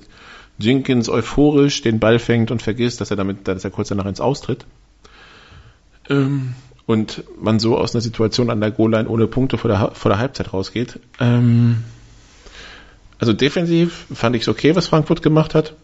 [0.59, 4.21] Jenkins euphorisch den Ball fängt und vergisst, dass er damit, dass er kurz danach ins
[4.21, 4.65] Austritt.
[6.09, 6.55] Ähm,
[6.87, 10.19] und man so aus einer Situation an der Goal-Line ohne Punkte vor der, vor der
[10.19, 11.01] Halbzeit rausgeht.
[11.21, 11.85] Ähm,
[13.19, 15.75] also defensiv fand ich es okay, was Frankfurt gemacht hat.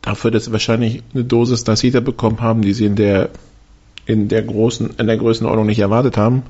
[0.00, 3.30] Dafür, dass sie wahrscheinlich eine Dosis Nasita bekommen haben, die sie in der,
[4.06, 6.42] in der großen, in der Größenordnung nicht erwartet haben.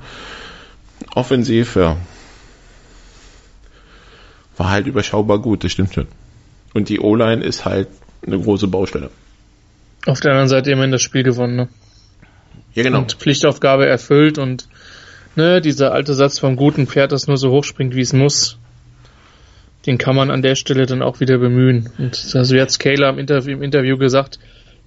[1.14, 1.96] Offensiv, ja.
[4.56, 6.06] War halt überschaubar gut, das stimmt schon.
[6.74, 7.88] Und die O-Line ist halt
[8.24, 9.10] eine große Baustelle.
[10.06, 11.68] Auf der anderen Seite immerhin das Spiel gewonnen, ne?
[12.74, 12.98] Ja, genau.
[12.98, 14.68] Und Pflichtaufgabe erfüllt und
[15.36, 18.58] ne, dieser alte Satz vom guten Pferd, das nur so hoch springt, wie es muss,
[19.86, 21.90] den kann man an der Stelle dann auch wieder bemühen.
[21.98, 24.38] Und also jetzt Kayla im Interview, im Interview gesagt,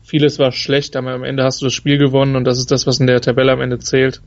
[0.04, 2.88] vieles war schlecht, aber am Ende hast du das Spiel gewonnen und das ist das,
[2.88, 4.22] was in der Tabelle am Ende zählt.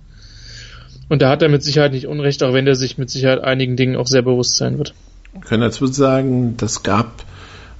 [1.08, 3.76] Und da hat er mit Sicherheit nicht Unrecht, auch wenn er sich mit Sicherheit einigen
[3.76, 4.94] Dingen auch sehr bewusst sein wird.
[5.32, 7.24] Wir können dazu sagen, das gab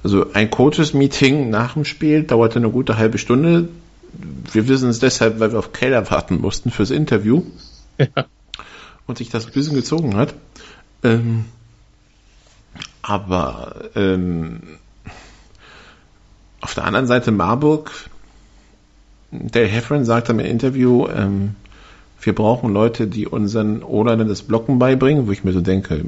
[0.03, 3.69] also ein Coaches-Meeting nach dem Spiel dauerte eine gute halbe Stunde.
[4.13, 7.43] Wir wissen es deshalb, weil wir auf Keller warten mussten fürs Interview.
[7.97, 8.25] Ja.
[9.07, 10.33] Und sich das ein bisschen gezogen hat.
[11.03, 11.45] Ähm,
[13.01, 14.61] aber ähm,
[16.61, 17.91] auf der anderen Seite Marburg,
[19.31, 21.55] der Heffron sagt im Interview, ähm,
[22.21, 26.05] wir brauchen Leute, die unseren Odern das Blocken beibringen, wo ich mir so denke,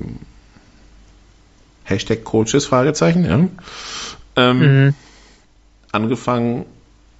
[1.83, 3.47] Hashtag Coaches, Fragezeichen, ja.
[4.35, 4.93] Ähm, mhm.
[5.91, 6.65] Angefangen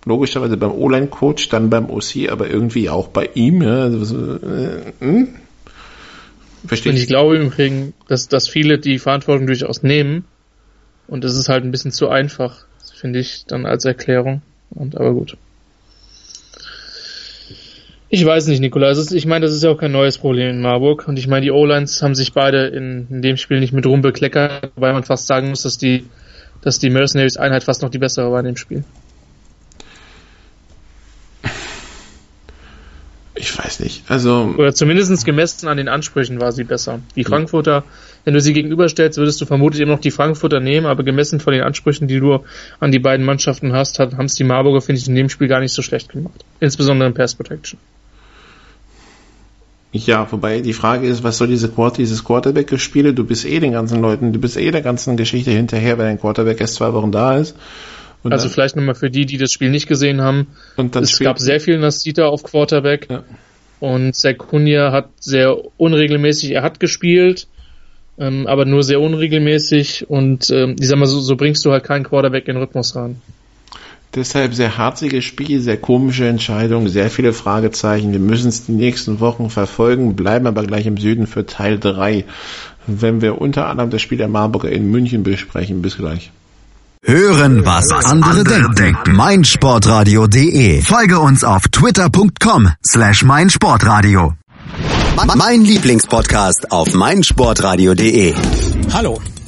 [0.06, 3.84] logischerweise beim O-Line-Coach, dann beim OC, aber irgendwie auch bei ihm, ja.
[3.84, 5.28] Also, äh, hm?
[6.66, 6.92] Verstehe.
[6.92, 10.26] Und ich glaube im Übrigen, dass, dass viele die Verantwortung durchaus nehmen.
[11.08, 14.42] Und es ist halt ein bisschen zu einfach, finde ich, dann als Erklärung.
[14.70, 15.38] Und aber gut.
[18.10, 18.92] Ich weiß nicht, Nikola.
[18.92, 21.08] ich meine, das ist ja auch kein neues Problem in Marburg.
[21.08, 24.72] Und ich meine, die O-Lines haben sich beide in, in dem Spiel nicht mit rumbekleckert,
[24.76, 26.06] weil man fast sagen muss, dass die,
[26.62, 28.84] dass die Mercenaries Einheit fast noch die bessere war in dem Spiel.
[33.44, 34.04] Ich weiß nicht.
[34.08, 34.56] Also.
[34.58, 37.02] Oder zumindest gemessen an den Ansprüchen war sie besser.
[37.18, 37.84] Die Frankfurter,
[38.24, 41.52] wenn du sie gegenüberstellst, würdest du vermutlich immer noch die Frankfurter nehmen, aber gemessen von
[41.52, 42.40] den Ansprüchen, die du
[42.80, 45.60] an die beiden Mannschaften hast, haben es die Marburger, finde ich, in dem Spiel gar
[45.60, 46.46] nicht so schlecht gemacht.
[46.62, 47.78] Insbesondere in Pass Protection.
[49.92, 53.14] Ja, wobei die Frage ist, was soll diese Quarter, dieses Quarterback-Gespiele?
[53.14, 56.20] Du bist eh den ganzen Leuten, du bist eh der ganzen Geschichte hinterher, wenn ein
[56.20, 57.58] Quarterback erst zwei Wochen da ist.
[58.24, 60.48] Und also dann, vielleicht nochmal für die, die das Spiel nicht gesehen haben.
[60.94, 63.08] Es gab sehr viel Nasita auf Quarterback.
[63.10, 63.24] Ja.
[63.80, 67.48] Und Sekunia hat sehr unregelmäßig, er hat gespielt,
[68.18, 70.10] ähm, aber nur sehr unregelmäßig.
[70.10, 73.22] Und ähm, ich sag mal, so, so bringst du halt keinen Quarterback in Rhythmus rein.
[74.16, 78.14] Deshalb sehr harziges Spiel, sehr komische Entscheidung, sehr viele Fragezeichen.
[78.14, 82.24] Wir müssen es die nächsten Wochen verfolgen, bleiben aber gleich im Süden für Teil 3,
[82.86, 85.82] wenn wir unter anderem das Spiel der Marburger in München besprechen.
[85.82, 86.32] Bis gleich.
[87.06, 89.14] Hören, was andere denken.
[89.16, 90.82] meinsportradio.de.
[90.82, 94.36] Folge uns auf twitter.com slash meinsportradio.
[95.36, 98.34] Mein Lieblingspodcast auf meinsportradio.de.
[98.94, 99.20] Hallo.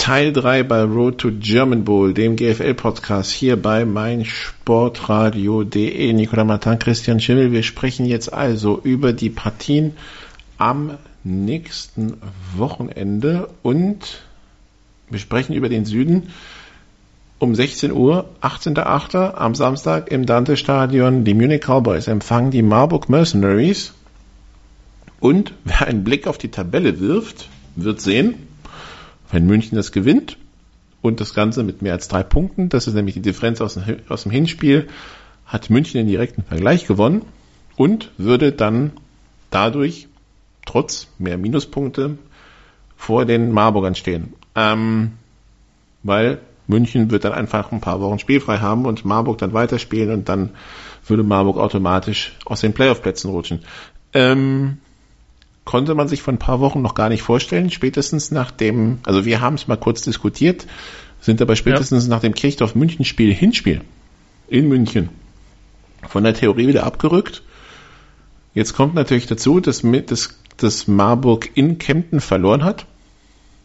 [0.00, 6.14] Teil 3 bei Road to German Bowl, dem GFL-Podcast hier bei meinsportradio.de.
[6.14, 7.52] Nicola Martin, Christian Schimmel.
[7.52, 9.92] Wir sprechen jetzt also über die Partien
[10.56, 12.14] am nächsten
[12.56, 14.22] Wochenende und
[15.10, 16.30] wir sprechen über den Süden.
[17.38, 19.34] Um 16 Uhr, 18.8.
[19.34, 21.24] am Samstag im Dante-Stadion.
[21.24, 23.92] Die Munich Cowboys empfangen die Marburg Mercenaries.
[25.20, 28.46] Und wer einen Blick auf die Tabelle wirft, wird sehen,
[29.30, 30.36] wenn München das gewinnt
[31.02, 34.30] und das Ganze mit mehr als drei Punkten, das ist nämlich die Differenz aus, dem
[34.30, 34.88] Hinspiel,
[35.46, 37.22] hat München den direkten Vergleich gewonnen
[37.76, 38.92] und würde dann
[39.50, 40.08] dadurch
[40.66, 42.18] trotz mehr Minuspunkte
[42.96, 44.34] vor den Marburgern stehen.
[44.54, 45.12] Ähm,
[46.02, 50.28] weil München wird dann einfach ein paar Wochen spielfrei haben und Marburg dann weiterspielen und
[50.28, 50.50] dann
[51.06, 53.64] würde Marburg automatisch aus den Playoff-Plätzen rutschen.
[54.12, 54.78] Ähm,
[55.70, 59.24] konnte man sich vor ein paar Wochen noch gar nicht vorstellen, spätestens nach dem, also
[59.24, 60.66] wir haben es mal kurz diskutiert,
[61.20, 62.10] sind aber spätestens ja.
[62.10, 63.82] nach dem Kirchdorf-München-Spiel Hinspiel
[64.48, 65.10] in München
[66.08, 67.44] von der Theorie wieder abgerückt.
[68.52, 72.86] Jetzt kommt natürlich dazu, dass, dass, dass Marburg in Kempten verloren hat.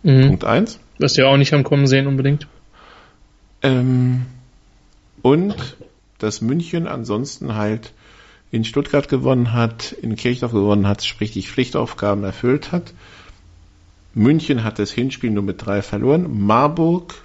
[0.03, 0.27] Mhm.
[0.27, 0.77] Punkt eins.
[0.99, 2.45] Was wir auch nicht haben kommen sehen unbedingt.
[3.63, 4.27] Ähm,
[5.23, 5.75] und
[6.19, 7.93] dass München ansonsten halt
[8.55, 12.93] in Stuttgart gewonnen hat, in Kirchdorf gewonnen hat, sprich die Pflichtaufgaben erfüllt hat.
[14.13, 16.45] München hat das Hinspiel nur mit drei verloren.
[16.45, 17.15] Marburg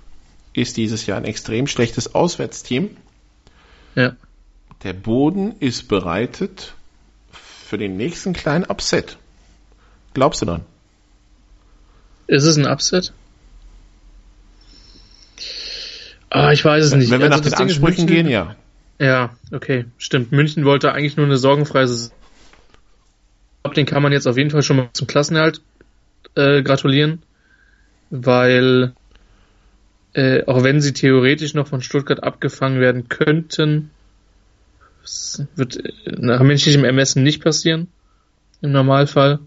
[0.55, 2.97] ist dieses Jahr ein extrem schlechtes Auswärtsteam.
[3.95, 4.16] Ja.
[4.83, 6.75] Der Boden ist bereitet
[7.31, 9.16] für den nächsten kleinen Upset.
[10.14, 10.62] Glaubst du dann?
[12.27, 13.12] Ist es ein Upset?
[16.29, 17.11] Ah, ich weiß es nicht.
[17.12, 18.57] Wenn wir also nach den Ansprüchen gehen, ja.
[19.01, 20.31] Ja, okay, stimmt.
[20.31, 22.13] München wollte eigentlich nur eine sorgenfreie Saison.
[23.63, 25.63] Glaube, den kann man jetzt auf jeden Fall schon mal zum Klassenerhalt
[26.35, 27.23] äh, gratulieren,
[28.11, 28.93] weil
[30.13, 33.91] äh, auch wenn sie theoretisch noch von Stuttgart abgefangen werden könnten,
[35.57, 37.89] wird äh, nach menschlichem Ermessen nicht passieren
[38.61, 39.39] im Normalfall.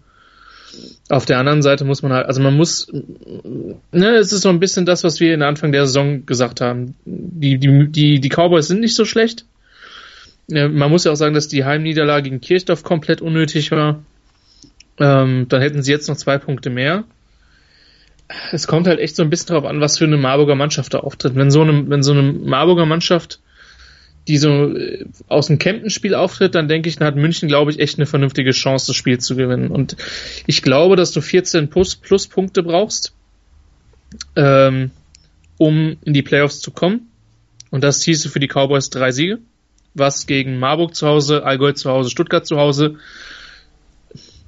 [1.08, 4.60] Auf der anderen Seite muss man halt, also man muss, ne, es ist so ein
[4.60, 6.94] bisschen das, was wir in Anfang der Saison gesagt haben.
[7.04, 9.44] Die, die, die, die Cowboys sind nicht so schlecht.
[10.48, 14.02] Man muss ja auch sagen, dass die Heimniederlage gegen Kirchdorf komplett unnötig war.
[14.98, 17.04] Ähm, dann hätten sie jetzt noch zwei Punkte mehr.
[18.52, 21.00] Es kommt halt echt so ein bisschen darauf an, was für eine Marburger Mannschaft da
[21.00, 21.34] auftritt.
[21.34, 23.40] Wenn so eine, wenn so eine Marburger Mannschaft
[24.26, 27.78] die so äh, aus dem Kempten-Spiel auftritt, dann denke ich, dann hat München, glaube ich,
[27.78, 29.70] echt eine vernünftige Chance, das Spiel zu gewinnen.
[29.70, 29.96] Und
[30.46, 33.14] ich glaube, dass du 14 plus, plus Punkte brauchst,
[34.36, 34.90] ähm,
[35.58, 37.08] um in die Playoffs zu kommen.
[37.70, 39.38] Und das hieße für die Cowboys drei Siege,
[39.94, 42.96] was gegen Marburg zu Hause, Allgäu zu Hause, Stuttgart zu Hause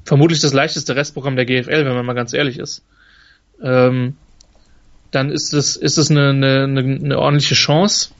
[0.06, 2.82] vermutlich das leichteste Restprogramm der GFL, wenn man mal ganz ehrlich ist.
[3.60, 4.16] Ähm,
[5.10, 8.10] dann ist es, ist es eine, eine, eine ordentliche Chance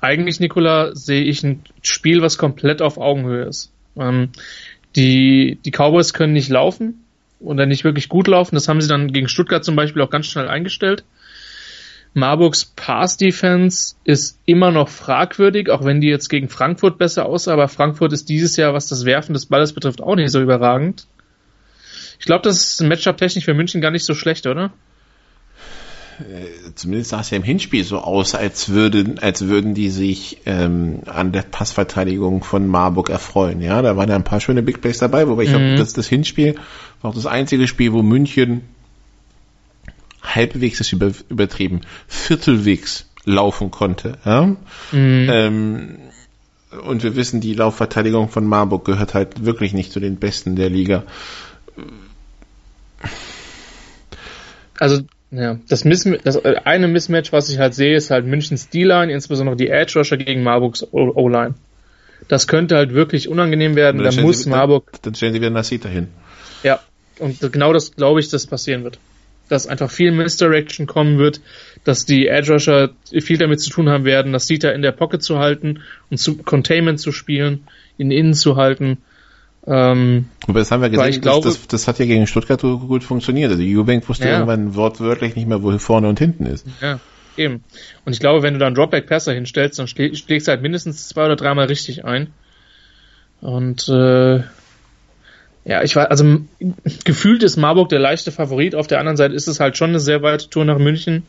[0.00, 3.72] eigentlich, Nikola, sehe ich ein Spiel, was komplett auf Augenhöhe ist.
[3.96, 4.30] Ähm,
[4.96, 7.04] die, die Cowboys können nicht laufen
[7.38, 8.54] oder nicht wirklich gut laufen.
[8.54, 11.04] Das haben sie dann gegen Stuttgart zum Beispiel auch ganz schnell eingestellt.
[12.12, 17.68] Marburgs Pass-Defense ist immer noch fragwürdig, auch wenn die jetzt gegen Frankfurt besser aussah, aber
[17.68, 21.06] Frankfurt ist dieses Jahr, was das Werfen des Balles betrifft, auch nicht so überragend.
[22.18, 24.72] Ich glaube, das ist ein Matchup technisch für München gar nicht so schlecht, oder?
[26.20, 30.38] Äh, zumindest sah es ja im Hinspiel so aus, als würden, als würden die sich
[30.46, 33.60] ähm, an der Passverteidigung von Marburg erfreuen.
[33.60, 35.54] Ja, da waren ja ein paar schöne Big Plays dabei, wobei ich mhm.
[35.54, 36.56] glaube, das, das Hinspiel
[37.02, 38.62] war auch das einzige Spiel, wo München
[40.22, 44.18] halbwegs ist über, übertrieben, viertelwegs laufen konnte.
[44.24, 44.46] Ja?
[44.46, 44.58] Mhm.
[44.92, 45.98] Ähm,
[46.86, 50.70] und wir wissen, die Laufverteidigung von Marburg gehört halt wirklich nicht zu den besten der
[50.70, 51.04] Liga.
[54.78, 59.12] Also ja, das, Mism das eine Mismatch, was ich halt sehe, ist halt Münchens D-Line,
[59.12, 61.54] insbesondere die Edge Rusher gegen Marburgs O-Line.
[62.28, 64.02] Das könnte halt wirklich unangenehm werden.
[64.02, 64.90] Da muss sie, Marburg.
[64.92, 66.08] Dann, dann stellen sie wieder Nasita hin.
[66.62, 66.80] Ja,
[67.18, 68.98] und genau das glaube ich, dass passieren wird.
[69.48, 71.40] Dass einfach viel Misdirection kommen wird,
[71.84, 75.38] dass die Edge Rusher viel damit zu tun haben werden, Nasita in der Pocket zu
[75.38, 77.64] halten und zu Containment zu spielen,
[77.98, 78.98] ihn innen zu halten.
[79.66, 83.04] Ähm, Aber das haben wir gesehen, glaube, das, das, das, hat ja gegen Stuttgart gut
[83.04, 83.50] funktioniert.
[83.50, 84.32] Also Eubank wusste ja.
[84.32, 86.66] irgendwann wortwörtlich nicht mehr, wo vorne und hinten ist.
[86.80, 86.98] Ja,
[87.36, 87.62] eben.
[88.04, 91.36] Und ich glaube, wenn du dann Dropback-Passer hinstellst, dann schlägst du halt mindestens zwei oder
[91.36, 92.32] dreimal richtig ein.
[93.40, 94.42] Und äh,
[95.64, 96.40] ja, ich war, also
[97.04, 98.74] gefühlt ist Marburg der leichte Favorit.
[98.74, 101.24] Auf der anderen Seite ist es halt schon eine sehr weite Tour nach München.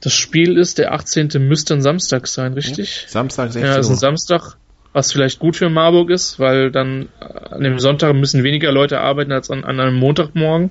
[0.00, 1.28] Das Spiel ist der 18.
[1.40, 3.04] müsste ein Samstag sein, richtig?
[3.08, 3.68] Samstag 16 Uhr.
[3.68, 4.56] Ja, ist ein Samstag
[4.92, 9.32] was vielleicht gut für Marburg ist, weil dann an dem Sonntag müssen weniger Leute arbeiten
[9.32, 10.70] als an, an einem Montagmorgen.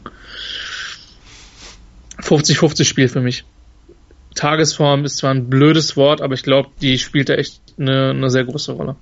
[2.22, 3.45] 50-50 Spiel für mich.
[4.36, 8.30] Tagesform ist zwar ein blödes Wort, aber ich glaube, die spielt da echt eine, eine
[8.30, 8.95] sehr große Rolle.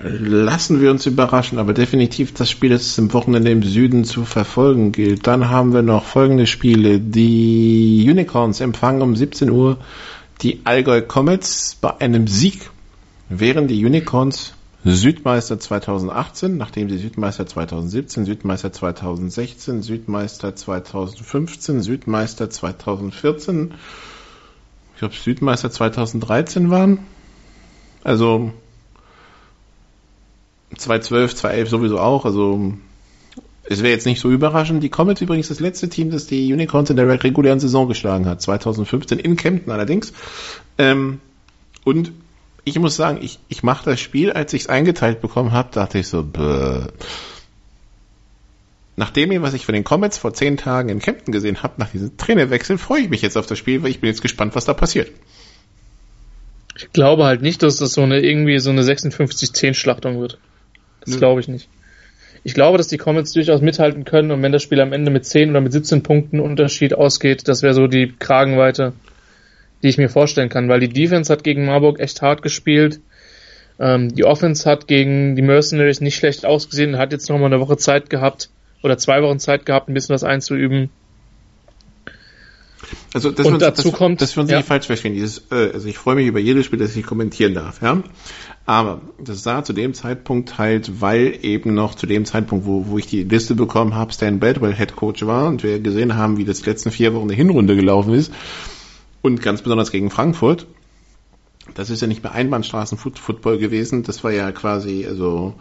[0.00, 4.92] Lassen wir uns überraschen, aber definitiv das Spiel, das im Wochenende im Süden zu verfolgen
[4.92, 5.26] gilt.
[5.26, 7.00] Dann haben wir noch folgende Spiele.
[7.00, 9.78] Die Unicorns empfangen um 17 Uhr
[10.40, 12.70] die Allgäu Comets bei einem Sieg
[13.28, 14.54] wären die Unicorns
[14.84, 23.74] Südmeister 2018, nachdem sie Südmeister 2017, Südmeister 2016, Südmeister 2015, Südmeister 2014,
[24.94, 27.00] ich glaube Südmeister 2013 waren.
[28.04, 28.52] Also
[30.76, 32.24] 2012, 2011 sowieso auch.
[32.24, 32.74] Also
[33.64, 34.82] es wäre jetzt nicht so überraschend.
[34.82, 38.40] Die Comets übrigens das letzte Team, das die Unicorns in der regulären Saison geschlagen hat.
[38.40, 40.12] 2015 in Kempten allerdings.
[40.78, 41.20] Ähm,
[41.84, 42.12] und
[42.68, 45.98] ich muss sagen, ich, ich mache das Spiel, als ich es eingeteilt bekommen habe, dachte
[45.98, 46.86] ich so, bäh.
[48.96, 51.90] Nach dem, was ich von den Comets vor zehn Tagen in Kempten gesehen habe, nach
[51.90, 54.64] diesem Trainerwechsel, freue ich mich jetzt auf das Spiel, weil ich bin jetzt gespannt, was
[54.64, 55.12] da passiert.
[56.76, 60.38] Ich glaube halt nicht, dass das so eine irgendwie so eine 56-10 Schlachtung wird.
[61.04, 61.68] Das glaube ich nicht.
[62.44, 65.24] Ich glaube, dass die Comets durchaus mithalten können und wenn das Spiel am Ende mit
[65.24, 68.92] 10 oder mit 17 Punkten Unterschied ausgeht, das wäre so die Kragenweite
[69.82, 73.00] die ich mir vorstellen kann, weil die Defense hat gegen Marburg echt hart gespielt.
[73.78, 77.46] Ähm, die Offense hat gegen die Mercenaries nicht schlecht ausgesehen und hat jetzt noch mal
[77.46, 78.50] eine Woche Zeit gehabt
[78.82, 80.90] oder zwei Wochen Zeit gehabt, ein bisschen was einzuüben.
[83.12, 84.58] Also das, und dazu das, kommt, dass wir uns ja.
[84.58, 85.14] nicht falsch verstehen.
[85.14, 88.02] Dieses, äh, also ich freue mich über jedes Spiel, das ich kommentieren darf, ja.
[88.66, 92.98] Aber das sah zu dem Zeitpunkt halt, weil eben noch zu dem Zeitpunkt, wo, wo
[92.98, 96.44] ich die Liste bekommen habe, Stan Badwell Head Coach war und wir gesehen haben, wie
[96.44, 98.30] das die letzten vier Wochen der Hinrunde gelaufen ist,
[99.22, 100.66] und ganz besonders gegen Frankfurt.
[101.74, 105.54] Das ist ja nicht mehr Einbahnstraßen-Football gewesen, das war ja quasi also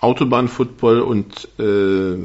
[0.00, 2.16] Autobahn-Football und äh,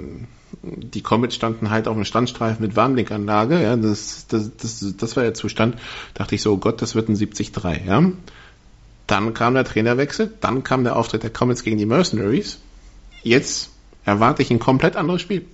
[0.64, 5.24] die Comets standen halt auf einem Standstreifen mit Warnblinkanlage, ja, das, das, das, das war
[5.24, 5.78] der Zustand.
[6.14, 8.12] Dachte ich so, oh Gott, das wird ein 70-3, ja.
[9.08, 12.60] Dann kam der Trainerwechsel, dann kam der Auftritt der Comets gegen die Mercenaries.
[13.24, 13.72] Jetzt
[14.06, 15.46] erwarte ich ein komplett anderes Spiel.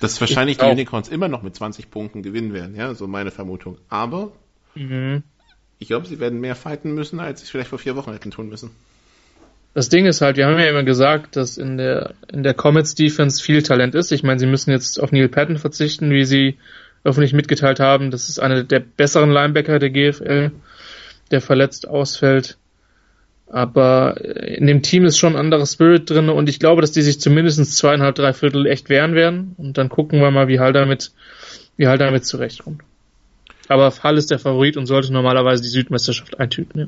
[0.00, 3.78] Dass wahrscheinlich die Unicorns immer noch mit 20 Punkten gewinnen werden, ja, so meine Vermutung.
[3.88, 4.32] Aber
[4.74, 5.22] mhm.
[5.78, 8.30] ich glaube, sie werden mehr fighten müssen, als sie es vielleicht vor vier Wochen hätten
[8.30, 8.70] tun müssen.
[9.74, 12.94] Das Ding ist halt, wir haben ja immer gesagt, dass in der, in der Comets
[12.94, 14.10] Defense viel Talent ist.
[14.12, 16.58] Ich meine, sie müssen jetzt auf Neil Patton verzichten, wie sie
[17.04, 18.10] öffentlich mitgeteilt haben.
[18.10, 20.50] Das ist einer der besseren Linebacker der GFL,
[21.30, 22.56] der verletzt ausfällt.
[23.50, 27.02] Aber in dem Team ist schon ein anderer Spirit drin und ich glaube, dass die
[27.02, 29.54] sich zumindest zweieinhalb, drei Viertel echt wehren werden.
[29.56, 31.12] Und dann gucken wir mal, wie Hall damit,
[31.76, 32.82] wie Hall damit zurechtkommt.
[33.68, 36.86] Aber Hall ist der Favorit und sollte normalerweise die Südmeisterschaft eintüten, ja.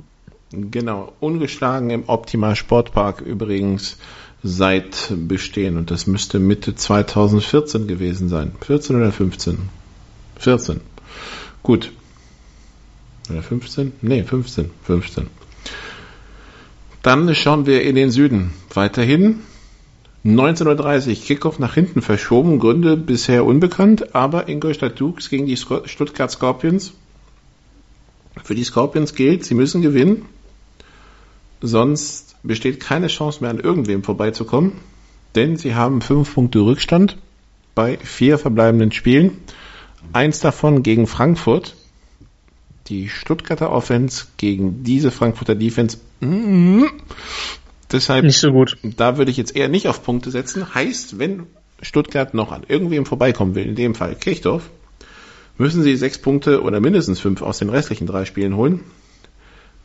[0.52, 3.98] Genau, ungeschlagen im Optimal Sportpark übrigens
[4.42, 8.52] seit Bestehen und das müsste Mitte 2014 gewesen sein.
[8.60, 9.58] 14 oder 15?
[10.36, 10.80] 14.
[11.62, 11.92] Gut.
[13.30, 13.92] Oder 15?
[14.02, 14.70] Nee, 15.
[14.82, 15.28] 15.
[17.02, 18.52] Dann schauen wir in den Süden.
[18.74, 19.40] Weiterhin
[20.24, 26.30] 19.30 Uhr Kickoff nach hinten verschoben, Gründe bisher unbekannt, aber Ingolstadt Dukes gegen die Stuttgart
[26.30, 26.92] Scorpions.
[28.44, 30.26] Für die Scorpions gilt, sie müssen gewinnen,
[31.62, 34.72] sonst besteht keine Chance mehr an irgendwem vorbeizukommen,
[35.34, 37.16] denn sie haben fünf Punkte Rückstand
[37.74, 39.38] bei vier verbleibenden Spielen.
[40.12, 41.76] Eins davon gegen Frankfurt.
[42.90, 45.98] Die Stuttgarter Offense gegen diese Frankfurter Defense.
[46.20, 46.84] Mm,
[47.90, 48.76] deshalb nicht so gut.
[48.82, 50.74] Da würde ich jetzt eher nicht auf Punkte setzen.
[50.74, 51.46] Heißt, wenn
[51.80, 54.68] Stuttgart noch an irgendwem vorbeikommen will, in dem Fall Kirchdorf,
[55.56, 58.80] müssen sie sechs Punkte oder mindestens fünf aus den restlichen drei Spielen holen.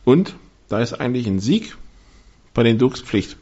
[0.04, 0.34] Und
[0.68, 1.76] da ist eigentlich ein Sieg
[2.54, 3.36] bei den Dukes Pflicht.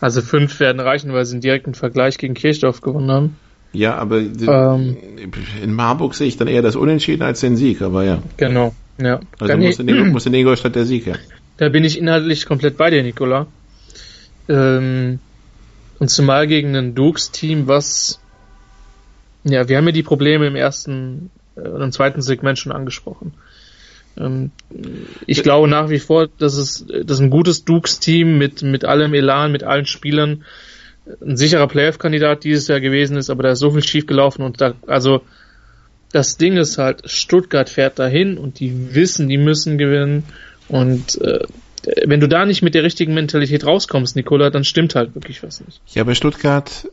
[0.00, 3.36] Also fünf werden reichen, weil sie einen direkten Vergleich gegen Kirchdorf gewonnen haben.
[3.74, 4.96] Ja, aber ähm,
[5.62, 8.22] in Marburg sehe ich dann eher das Unentschieden als den Sieg, aber ja.
[8.36, 9.20] Genau, ja.
[9.40, 11.18] Also muss in, muss in Ingolstadt der Sieg her.
[11.56, 13.46] Da bin ich inhaltlich komplett bei dir, Nicola.
[14.48, 15.18] Ähm,
[15.98, 18.20] und zumal gegen ein Dukes-Team, was
[19.44, 23.34] ja, wir haben ja die Probleme im ersten äh, und im zweiten Segment schon angesprochen.
[24.16, 24.50] Ähm,
[25.26, 29.52] ich glaube nach wie vor, dass es dass ein gutes Dukes-Team mit, mit allem Elan,
[29.52, 30.44] mit allen Spielern
[31.20, 34.74] ein sicherer Playoff-Kandidat dieses Jahr gewesen ist, aber da ist so viel schiefgelaufen und da,
[34.86, 35.22] also
[36.12, 40.24] das Ding ist halt, Stuttgart fährt dahin und die wissen, die müssen gewinnen
[40.68, 41.40] und äh,
[42.06, 45.60] wenn du da nicht mit der richtigen Mentalität rauskommst, Nicola, dann stimmt halt wirklich was
[45.60, 45.82] nicht.
[45.94, 46.86] Ja, aber Stuttgart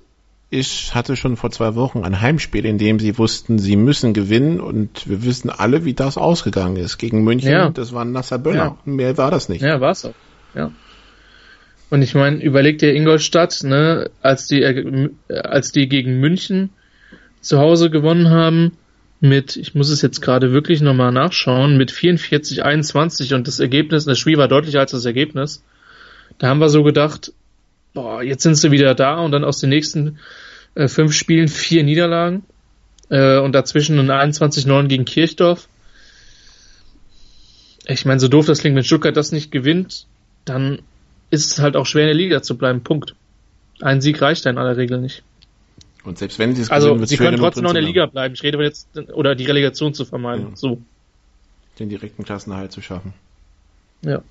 [0.54, 4.60] ich hatte schon vor zwei Wochen ein Heimspiel, in dem sie wussten, sie müssen gewinnen
[4.60, 6.98] und wir wissen alle, wie das ausgegangen ist.
[6.98, 7.70] Gegen München, ja.
[7.70, 8.58] das war ein nasser Böller.
[8.58, 8.78] Ja.
[8.84, 9.62] Mehr war das nicht.
[9.62, 10.14] Ja, war es auch.
[10.54, 10.72] Ja.
[11.92, 16.70] Und ich meine, überleg dir Ingolstadt, ne, als die, äh, als die gegen München
[17.42, 18.78] zu Hause gewonnen haben,
[19.20, 24.06] mit, ich muss es jetzt gerade wirklich nochmal nachschauen, mit 44, 21 und das Ergebnis,
[24.06, 25.64] das Spiel war deutlicher als das Ergebnis.
[26.38, 27.34] Da haben wir so gedacht,
[27.94, 30.18] boah, jetzt sind sie wieder da und dann aus den nächsten
[30.76, 32.46] äh, fünf Spielen vier Niederlagen
[33.10, 35.68] äh, und dazwischen ein 21-9 gegen Kirchdorf.
[37.86, 40.08] Ich meine, so doof das klingt, wenn Stuttgart das nicht gewinnt,
[40.46, 40.80] dann
[41.32, 42.84] ist es halt auch schwer in der Liga zu bleiben.
[42.84, 43.16] Punkt.
[43.82, 45.24] Ein Sieg reicht da in aller Regel nicht.
[46.04, 48.34] Und selbst wenn sie es also, gewinnen, sie können trotzdem noch in der Liga bleiben.
[48.34, 50.50] Ich rede aber jetzt, oder die Relegation zu vermeiden.
[50.50, 50.56] Ja.
[50.56, 50.82] So.
[51.80, 53.14] Den direkten Klassenerhalt zu schaffen.
[54.04, 54.22] Ja.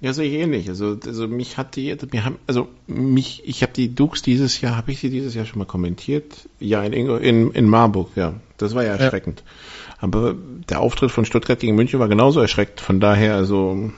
[0.00, 0.68] Ja, sehe ich ähnlich.
[0.68, 4.76] Also, also mich hat die, wir haben, also mich, ich habe die Dukes dieses Jahr,
[4.76, 6.48] habe ich sie dieses Jahr schon mal kommentiert?
[6.60, 8.34] Ja, in, in, in Marburg, ja.
[8.58, 9.42] Das war ja erschreckend.
[9.44, 9.52] Ja.
[10.00, 10.34] Aber
[10.68, 12.80] der Auftritt von Stuttgart gegen München war genauso erschreckend.
[12.80, 13.90] Von daher, also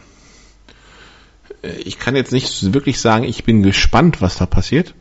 [1.85, 4.95] ich kann jetzt nicht wirklich sagen, ich bin gespannt, was da passiert,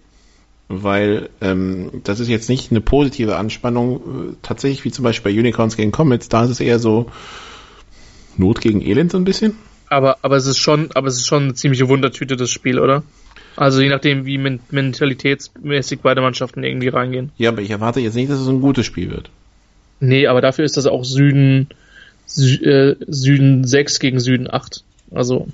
[0.67, 5.39] weil ähm, das ist jetzt nicht eine positive Anspannung, äh, tatsächlich wie zum Beispiel bei
[5.39, 7.09] Unicorns gegen Comets, da ist es eher so
[8.37, 9.55] Not gegen Elend so ein bisschen.
[9.89, 13.03] Aber, aber es ist schon, aber es ist schon eine ziemliche Wundertüte, das Spiel, oder?
[13.55, 17.31] Also je nachdem, wie mentalitätsmäßig beide Mannschaften irgendwie reingehen.
[17.37, 19.31] Ja, aber ich erwarte jetzt nicht, dass es ein gutes Spiel wird.
[19.99, 21.69] Nee, aber dafür ist das auch Süden,
[22.27, 24.83] Sü äh, Süden 6 gegen Süden 8.
[25.11, 25.47] Also.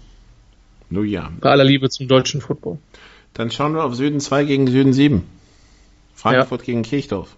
[0.93, 1.31] Nur ja.
[1.41, 2.77] Bei aller Liebe zum deutschen Football.
[3.33, 5.23] Dann schauen wir auf Süden 2 gegen Süden 7.
[6.13, 6.65] Frankfurt ja.
[6.65, 7.35] gegen Kirchdorf.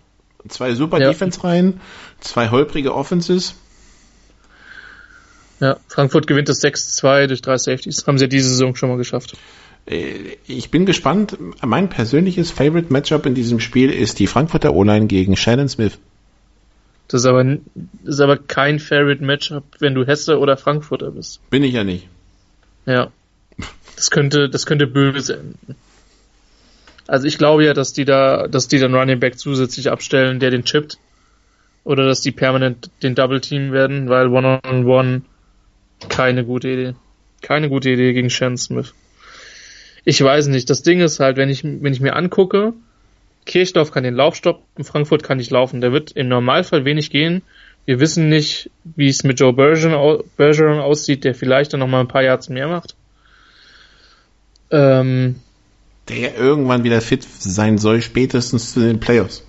[0.50, 1.08] Zwei super ja.
[1.08, 1.80] Defense-Reihen,
[2.20, 3.56] zwei holprige Offenses.
[5.62, 8.06] Ja, Frankfurt gewinnt das 6-2 durch drei Safeties.
[8.06, 9.38] Haben sie ja diese Saison schon mal geschafft.
[9.86, 11.38] Äh, ich bin gespannt.
[11.66, 15.98] Mein persönliches Favorite Matchup in diesem Spiel ist die Frankfurter O-Line gegen Shannon Smith.
[17.08, 17.60] Das ist aber, das
[18.04, 21.40] ist aber kein Favorite Matchup, wenn du Hesse oder Frankfurter bist.
[21.50, 22.10] Bin ich ja nicht.
[22.86, 23.12] Ja.
[23.96, 25.76] Das könnte, das könnte böse enden.
[27.08, 30.52] Also ich glaube ja, dass die da, dass die dann Running Back zusätzlich abstellen, der
[30.52, 30.98] den chippt.
[31.84, 35.22] Oder dass die permanent den Double Team werden, weil One-on-One -on -one
[36.10, 36.96] keine gute Idee.
[37.42, 38.94] Keine gute Idee gegen Shan Smith.
[40.04, 40.70] Ich weiß nicht.
[40.70, 42.74] Das Ding ist halt, wenn ich, wenn ich mir angucke,
[43.46, 45.82] Kirchdorf kann den Lauf stoppen, Frankfurt kann nicht laufen.
[45.82, 47.44] Der wird im Normalfall wenig gehen.
[47.86, 52.08] Wir wissen nicht, wie es mit Joe Bergeron aussieht, der vielleicht dann noch mal ein
[52.08, 52.96] paar Yards mehr macht.
[54.76, 55.36] Ähm,
[56.10, 59.44] der irgendwann wieder fit sein soll, spätestens zu den Playoffs.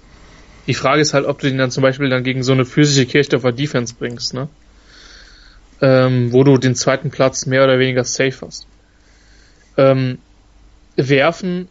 [0.68, 3.06] Die Frage ist halt, ob du ihn dann zum Beispiel dann gegen so eine physische
[3.06, 4.48] Kirchdorfer Defense bringst, ne?
[5.80, 8.66] ähm, wo du den zweiten Platz mehr oder weniger safe hast.
[9.76, 10.18] Ähm,
[10.96, 11.68] werfen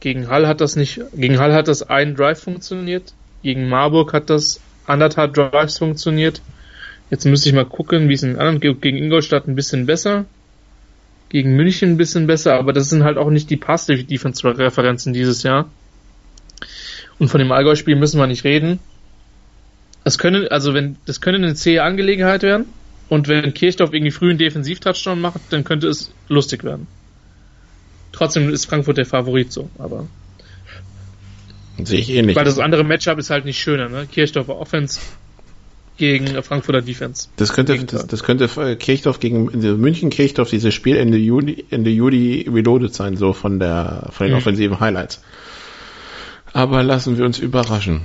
[0.00, 3.12] gegen Hall hat das nicht, gegen Hall hat das ein Drive funktioniert,
[3.42, 6.40] gegen Marburg hat das anderthalb Drives funktioniert.
[7.10, 10.24] Jetzt müsste ich mal gucken, wie es in anderen gegen Ingolstadt ein bisschen besser,
[11.28, 15.42] gegen München ein bisschen besser, aber das sind halt auch nicht die passive Defense-Referenzen dieses
[15.42, 15.70] Jahr.
[17.18, 18.78] Und von dem Allgäu-Spiel müssen wir nicht reden.
[20.04, 22.66] Das können, also wenn, das könnte eine zähe Angelegenheit werden.
[23.08, 26.86] Und wenn Kirchdorf irgendwie früh einen Defensiv-Touchdown macht, dann könnte es lustig werden.
[28.12, 30.06] Trotzdem ist Frankfurt der Favorit so, aber.
[31.82, 32.36] Sehe ich ähnlich.
[32.36, 34.06] Weil das andere Matchup ist halt nicht schöner, ne?
[34.10, 35.00] Kirchdorfer Offense
[35.98, 37.28] gegen Frankfurter Defense.
[37.36, 39.46] Das könnte, das, das, könnte Kirchdorf gegen
[39.80, 44.32] München Kirchdorf dieses Spiel Ende Juli, Ende Juli reloaded sein, so von der, von den
[44.32, 44.38] mhm.
[44.38, 45.22] offensiven Highlights.
[46.52, 48.02] Aber lassen wir uns überraschen.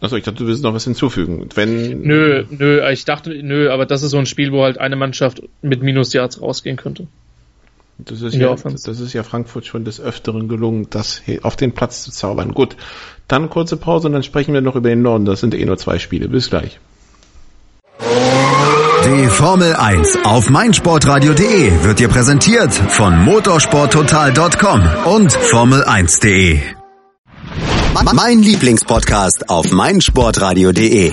[0.00, 1.48] Achso, ich dachte, du willst noch was hinzufügen.
[1.54, 4.96] Wenn nö, nö, ich dachte, nö, aber das ist so ein Spiel, wo halt eine
[4.96, 7.06] Mannschaft mit Minus-Yards rausgehen könnte.
[8.04, 12.02] Das ist, ja, das ist ja Frankfurt schon des Öfteren gelungen, das auf den Platz
[12.02, 12.52] zu zaubern.
[12.52, 12.76] Gut,
[13.28, 15.24] dann kurze Pause und dann sprechen wir noch über den Norden.
[15.24, 16.28] Das sind eh nur zwei Spiele.
[16.28, 16.80] Bis gleich.
[18.00, 26.60] Die Formel 1 auf meinsportradio.de wird dir präsentiert von motorsporttotal.com und Formel1.de.
[28.14, 31.12] Mein Lieblingspodcast auf meinsportradio.de.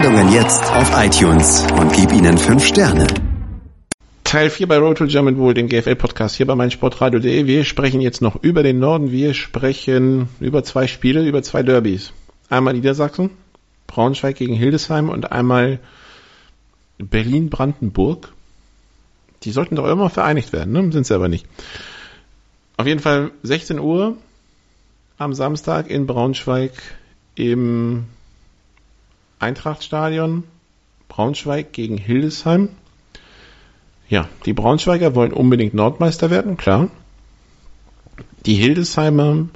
[0.00, 3.06] Sendungen jetzt auf iTunes und gib ihnen 5 Sterne.
[4.24, 7.46] Teil 4 bei Road to German Wohl, dem GFL-Podcast hier bei meinsportradio.de.
[7.46, 9.10] Wir sprechen jetzt noch über den Norden.
[9.10, 12.14] Wir sprechen über zwei Spiele, über zwei Derbys.
[12.48, 13.28] Einmal Niedersachsen,
[13.88, 15.80] Braunschweig gegen Hildesheim und einmal
[16.96, 18.32] Berlin-Brandenburg.
[19.42, 20.90] Die sollten doch immer vereinigt werden, ne?
[20.92, 21.44] Sind sie aber nicht.
[22.78, 24.16] Auf jeden Fall 16 Uhr
[25.18, 26.72] am Samstag in Braunschweig
[27.34, 28.06] im
[29.40, 30.44] Eintrachtstadion.
[31.08, 32.68] Braunschweig gegen Hildesheim.
[34.08, 36.88] Ja, die Braunschweiger wollen unbedingt Nordmeister werden, klar.
[38.46, 39.48] Die Hildesheimer,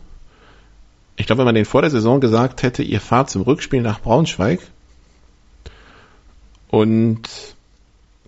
[1.16, 4.00] ich glaube, wenn man den vor der Saison gesagt hätte, ihr fahrt zum Rückspiel nach
[4.00, 4.60] Braunschweig
[6.68, 7.22] und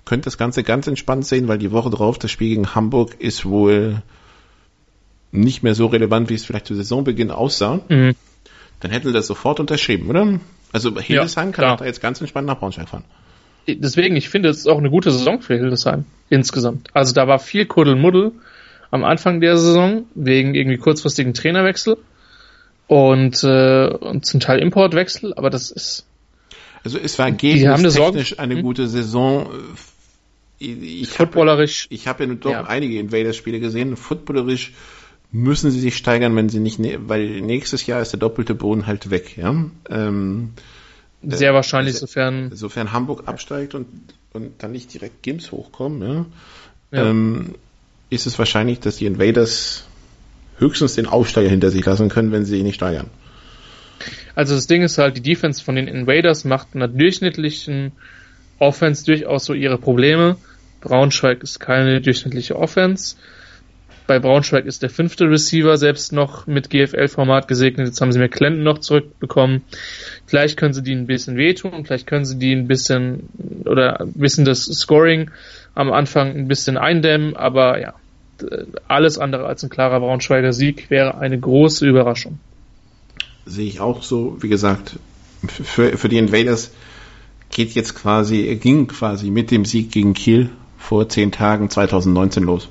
[0.04, 3.44] könnt das Ganze ganz entspannt sehen, weil die Woche drauf das Spiel gegen Hamburg ist
[3.44, 4.02] wohl
[5.32, 8.14] nicht mehr so relevant, wie es vielleicht zu Saisonbeginn aussah, mhm.
[8.80, 10.40] dann hätten sie das sofort unterschrieben, oder?
[10.72, 13.04] Also Hildesheim ja, kann da jetzt ganz entspannt nach Braunschweig fahren.
[13.68, 16.88] Deswegen, ich finde, es ist auch eine gute Saison für Hildesheim insgesamt.
[16.92, 18.32] Also da war viel Kuddelmuddel
[18.90, 21.96] am Anfang der Saison wegen irgendwie kurzfristigen Trainerwechsel
[22.86, 26.06] und, äh, und zum Teil Importwechsel, aber das ist
[26.86, 28.62] also es war technisch eine hm?
[28.62, 29.48] gute Saison.
[30.60, 31.86] Ich Footballerisch.
[31.86, 32.62] Hab, ich habe ja nur doch ja.
[32.62, 33.96] einige Invaders-Spiele gesehen.
[33.96, 34.72] Footballerisch
[35.32, 38.86] müssen sie sich steigern, wenn sie nicht, ne weil nächstes Jahr ist der doppelte Boden
[38.86, 39.54] halt weg, ja.
[39.90, 40.50] Ähm,
[41.22, 42.50] Sehr wahrscheinlich, äh, sofern.
[42.54, 43.86] Sofern Hamburg absteigt und,
[44.32, 46.26] und dann nicht direkt Gims hochkommen, ja,
[46.92, 47.10] ja.
[47.10, 47.54] Ähm,
[48.08, 49.84] ist es wahrscheinlich, dass die Invaders
[50.58, 53.10] höchstens den Aufsteiger hinter sich lassen können, wenn sie ihn nicht steigern.
[54.34, 57.92] Also das Ding ist halt, die Defense von den Invaders macht in einer durchschnittlichen
[58.58, 60.36] Offense durchaus so ihre Probleme.
[60.80, 63.16] Braunschweig ist keine durchschnittliche Offense.
[64.06, 67.88] Bei Braunschweig ist der fünfte Receiver selbst noch mit GFL-Format gesegnet.
[67.88, 69.62] Jetzt haben sie mir Clinton noch zurückbekommen.
[70.26, 73.28] Vielleicht können sie die ein bisschen wehtun, vielleicht können sie die ein bisschen
[73.64, 75.30] oder ein bisschen das Scoring
[75.74, 77.94] am Anfang ein bisschen eindämmen, aber ja,
[78.86, 82.38] alles andere als ein klarer Braunschweiger Sieg wäre eine große Überraschung.
[83.44, 84.98] Sehe ich auch so, wie gesagt,
[85.46, 86.70] für, für die Invaders
[87.50, 92.68] geht jetzt quasi, ging quasi mit dem Sieg gegen Kiel vor zehn Tagen 2019 los.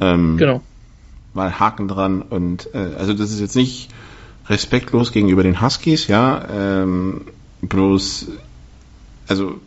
[0.00, 0.62] Ähm, genau.
[1.34, 3.90] Mal Haken dran und äh, also das ist jetzt nicht
[4.48, 7.22] respektlos gegenüber den Huskies, ja, ähm,
[7.60, 8.28] bloß
[9.28, 9.60] also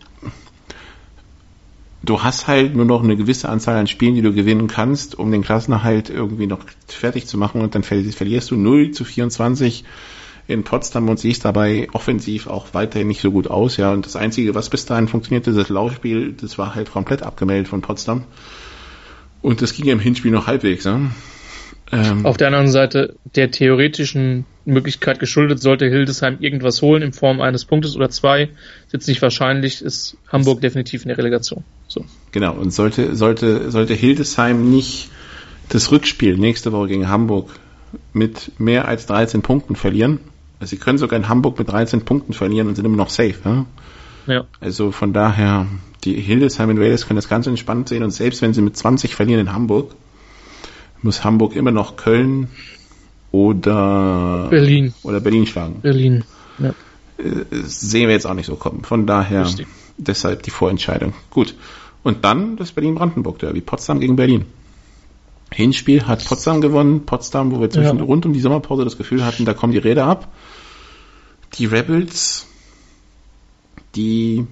[2.04, 5.32] du hast halt nur noch eine gewisse Anzahl an Spielen, die du gewinnen kannst, um
[5.32, 9.84] den Klassenerhalt irgendwie noch fertig zu machen und dann verlierst du 0 zu 24
[10.48, 14.16] in Potsdam und siehst dabei offensiv auch weiterhin nicht so gut aus, ja, und das
[14.16, 18.26] Einzige, was bis dahin funktionierte, das Laufspiel, das war halt komplett abgemeldet von Potsdam.
[19.42, 20.86] Und das ging ja im Hinspiel noch halbwegs.
[20.86, 21.12] Ne?
[21.92, 27.42] Ähm, Auf der anderen Seite der theoretischen Möglichkeit geschuldet, sollte Hildesheim irgendwas holen in Form
[27.42, 31.64] eines Punktes oder zwei, ist jetzt nicht wahrscheinlich, ist Hamburg definitiv in der Relegation.
[31.88, 32.06] So.
[32.32, 35.10] Genau, und sollte, sollte, sollte Hildesheim nicht
[35.70, 37.50] das Rückspiel nächste Woche gegen Hamburg
[38.14, 40.20] mit mehr als 13 Punkten verlieren,
[40.62, 43.36] also sie können sogar in Hamburg mit 13 Punkten verlieren und sind immer noch safe.
[43.44, 43.66] Ja?
[44.28, 44.44] ja.
[44.60, 45.66] Also von daher,
[46.04, 49.42] die Hildesheim Invaders können das ganz entspannt sehen und selbst wenn sie mit 20 verlieren
[49.42, 49.96] in Hamburg,
[51.02, 52.50] muss Hamburg immer noch Köln
[53.32, 55.82] oder Berlin oder Berlin schlagen.
[55.82, 56.24] Berlin.
[56.60, 56.70] Ja.
[57.18, 58.84] Äh, sehen wir jetzt auch nicht so kommen.
[58.84, 59.68] Von daher Richtig.
[59.98, 61.14] deshalb die Vorentscheidung.
[61.30, 61.56] Gut.
[62.04, 63.62] Und dann das Berlin-Brandenburg-Derby.
[63.62, 64.46] Potsdam gegen Berlin.
[65.54, 67.06] Hinspiel hat Potsdam gewonnen.
[67.06, 68.04] Potsdam, wo wir zwischen, ja.
[68.04, 70.30] rund um die Sommerpause das Gefühl hatten, da kommen die Räder ab.
[71.56, 72.48] Die Rebels,
[73.96, 74.48] die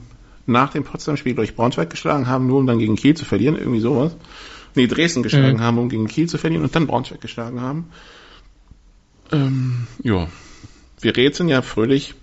[0.51, 3.79] nach dem Potsdam-Spiel durch Braunschweig geschlagen haben, nur um dann gegen Kiel zu verlieren, irgendwie
[3.79, 4.15] sowas.
[4.75, 5.61] nee, Dresden geschlagen mhm.
[5.61, 7.89] haben, um gegen Kiel zu verlieren und dann Braunschweig geschlagen haben.
[9.31, 10.27] Ähm, ja.
[11.01, 12.15] Wir rätseln ja fröhlich,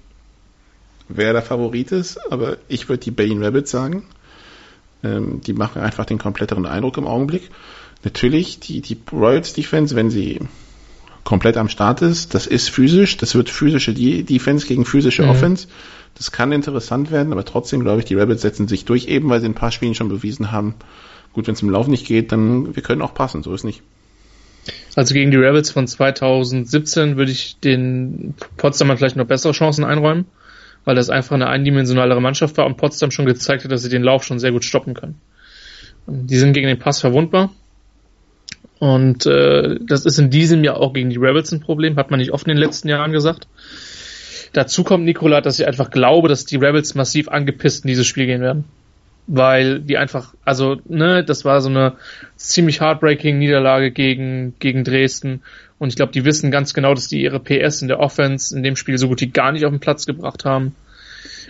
[1.08, 4.04] wer der Favorit ist, aber ich würde die Berlin Rabbits sagen.
[5.02, 7.50] Ähm, die machen einfach den kompletteren Eindruck im Augenblick.
[8.04, 10.40] Natürlich, die, die Royals Defense, wenn sie
[11.24, 15.30] komplett am Start ist, das ist physisch, das wird physische Defense gegen physische mhm.
[15.30, 15.68] Offense.
[16.16, 19.40] Das kann interessant werden, aber trotzdem glaube ich, die Rabbits setzen sich durch, eben weil
[19.40, 20.74] sie ein paar Spielen schon bewiesen haben,
[21.34, 23.82] gut, wenn es im Lauf nicht geht, dann wir können auch passen, so ist nicht.
[24.96, 30.24] Also gegen die Rabbits von 2017 würde ich den Potsdamern vielleicht noch bessere Chancen einräumen,
[30.84, 34.02] weil das einfach eine eindimensionalere Mannschaft war und Potsdam schon gezeigt hat, dass sie den
[34.02, 35.20] Lauf schon sehr gut stoppen können.
[36.06, 37.50] Die sind gegen den Pass verwundbar.
[38.78, 42.20] Und äh, das ist in diesem Jahr auch gegen die Rebels ein Problem, hat man
[42.20, 43.48] nicht oft in den letzten Jahren gesagt.
[44.56, 48.26] Dazu kommt Nikola, dass ich einfach glaube, dass die Rebels massiv angepisst in dieses Spiel
[48.26, 48.64] gehen werden
[49.26, 51.94] weil die einfach, also, ne, das war so eine
[52.36, 55.42] ziemlich heartbreaking Niederlage gegen, gegen Dresden.
[55.78, 58.62] Und ich glaube, die wissen ganz genau, dass die ihre PS in der Offense in
[58.62, 60.74] dem Spiel so gut wie gar nicht auf den Platz gebracht haben.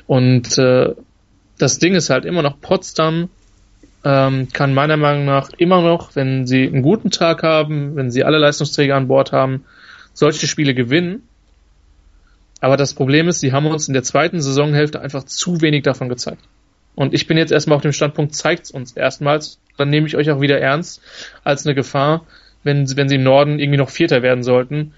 [0.06, 0.94] Und äh,
[1.58, 3.28] das Ding ist halt immer noch, Potsdam
[4.04, 8.24] ähm, kann meiner Meinung nach immer noch, wenn sie einen guten Tag haben, wenn sie
[8.24, 9.64] alle Leistungsträger an Bord haben,
[10.14, 11.22] solche Spiele gewinnen.
[12.60, 16.08] Aber das Problem ist, sie haben uns in der zweiten Saisonhälfte einfach zu wenig davon
[16.08, 16.42] gezeigt.
[16.94, 20.30] Und ich bin jetzt erstmal auf dem Standpunkt, zeigt's uns erstmals, dann nehme ich euch
[20.30, 21.02] auch wieder ernst
[21.44, 22.26] als eine Gefahr,
[22.64, 24.94] wenn, wenn sie im Norden irgendwie noch Vierter werden sollten.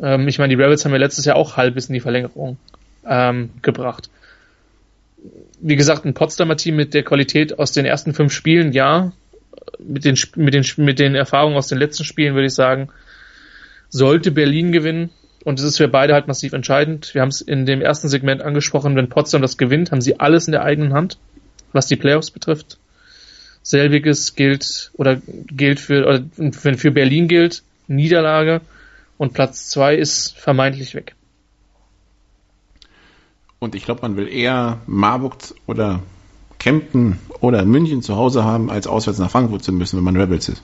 [0.00, 2.58] Ähm, ich meine, die Rebels haben ja letztes Jahr auch halb bis in die Verlängerung
[3.06, 4.10] ähm, gebracht.
[5.60, 9.12] Wie gesagt, ein Potsdamer Team mit der Qualität aus den ersten fünf Spielen, ja.
[9.78, 12.88] Mit den, mit den, mit den Erfahrungen aus den letzten Spielen würde ich sagen,
[13.88, 15.10] sollte Berlin gewinnen.
[15.46, 17.14] Und es ist für beide halt massiv entscheidend.
[17.14, 20.48] Wir haben es in dem ersten Segment angesprochen, wenn Potsdam das gewinnt, haben sie alles
[20.48, 21.18] in der eigenen Hand
[21.76, 22.78] was die Playoffs betrifft.
[23.62, 28.60] Selbiges gilt oder gilt für, oder wenn für Berlin gilt, Niederlage
[29.18, 31.14] und Platz zwei ist vermeintlich weg.
[33.58, 35.36] Und ich glaube, man will eher Marburg
[35.66, 36.02] oder
[36.58, 40.48] Kempten oder München zu Hause haben, als auswärts nach Frankfurt zu müssen, wenn man Rebels
[40.48, 40.62] ist.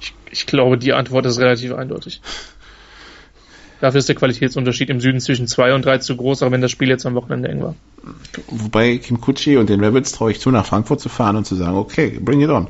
[0.00, 2.20] Ich, ich glaube, die Antwort ist relativ eindeutig.
[3.82, 6.70] Dafür ist der Qualitätsunterschied im Süden zwischen 2 und 3 zu groß, auch wenn das
[6.70, 7.74] Spiel jetzt am Wochenende eng war.
[8.46, 11.56] Wobei Kim Kutschi und den Rabbits traue ich zu, nach Frankfurt zu fahren und zu
[11.56, 12.68] sagen, okay, bring it on.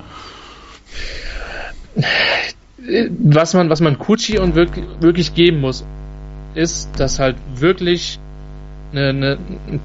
[3.18, 5.84] Was man, was man Kutschi und wirklich, wirklich geben muss,
[6.54, 8.18] ist, dass halt wirklich
[8.92, 9.38] eine, eine,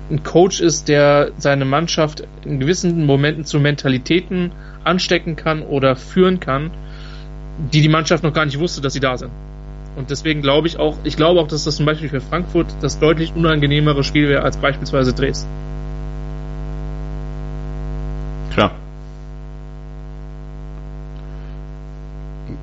[0.10, 4.54] ein Coach ist, der seine Mannschaft in gewissen Momenten zu Mentalitäten
[4.86, 6.72] anstecken kann oder führen kann,
[7.74, 9.32] die die Mannschaft noch gar nicht wusste, dass sie da sind.
[9.98, 13.00] Und deswegen glaube ich auch, ich glaube auch, dass das zum Beispiel für Frankfurt das
[13.00, 15.50] deutlich unangenehmere Spiel wäre als beispielsweise Dresden.
[18.52, 18.72] Klar.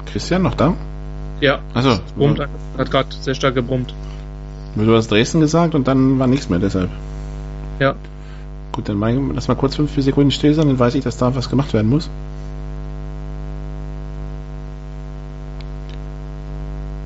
[0.07, 0.74] Christian noch da?
[1.41, 1.59] Ja.
[1.74, 2.41] Also brummt,
[2.78, 3.93] hat gerade sehr stark gebrummt.
[4.76, 6.91] Du hast Dresden gesagt und dann war nichts mehr deshalb.
[7.80, 7.97] Ja.
[8.70, 9.01] Gut, dann
[9.35, 11.91] lass mal kurz fünf Sekunden still sein, dann weiß ich, dass da was gemacht werden
[11.91, 12.09] muss.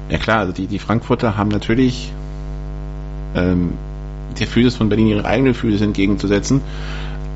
[0.08, 2.12] Ja klar, also die, die Frankfurter haben natürlich
[3.34, 3.72] ähm,
[4.38, 6.60] der Physis von Berlin ihre eigene Physis entgegenzusetzen,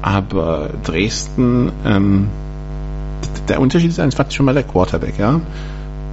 [0.01, 2.29] aber Dresden, ähm,
[3.49, 5.41] der Unterschied ist einfach schon mal der Quarterback, ja.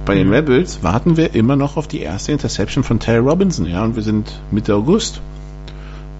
[0.04, 0.34] Bei den mhm.
[0.34, 4.02] Rebels warten wir immer noch auf die erste Interception von Terry Robinson, ja, und wir
[4.02, 5.20] sind Mitte August.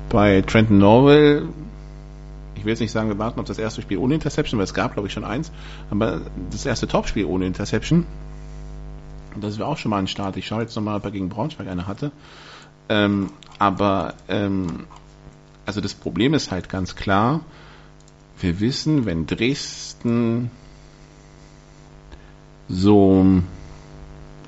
[0.09, 1.45] Bei Trenton Norwell,
[2.57, 4.75] ich will jetzt nicht sagen, wir warten auf das erste Spiel ohne Interception, weil es
[4.75, 5.53] gab, glaube ich, schon eins,
[5.91, 6.21] aber
[6.51, 8.07] das erste Topspiel ohne Interception
[9.39, 10.37] das wäre auch schon mal ein Start.
[10.37, 12.13] Ich schaue jetzt nochmal, ob er gegen Braunschweig eine hatte.
[12.89, 14.87] Ähm, aber ähm,
[15.67, 17.41] also das Problem ist halt ganz klar,
[18.41, 20.51] wir wissen, wenn Dresden
[22.69, 23.25] so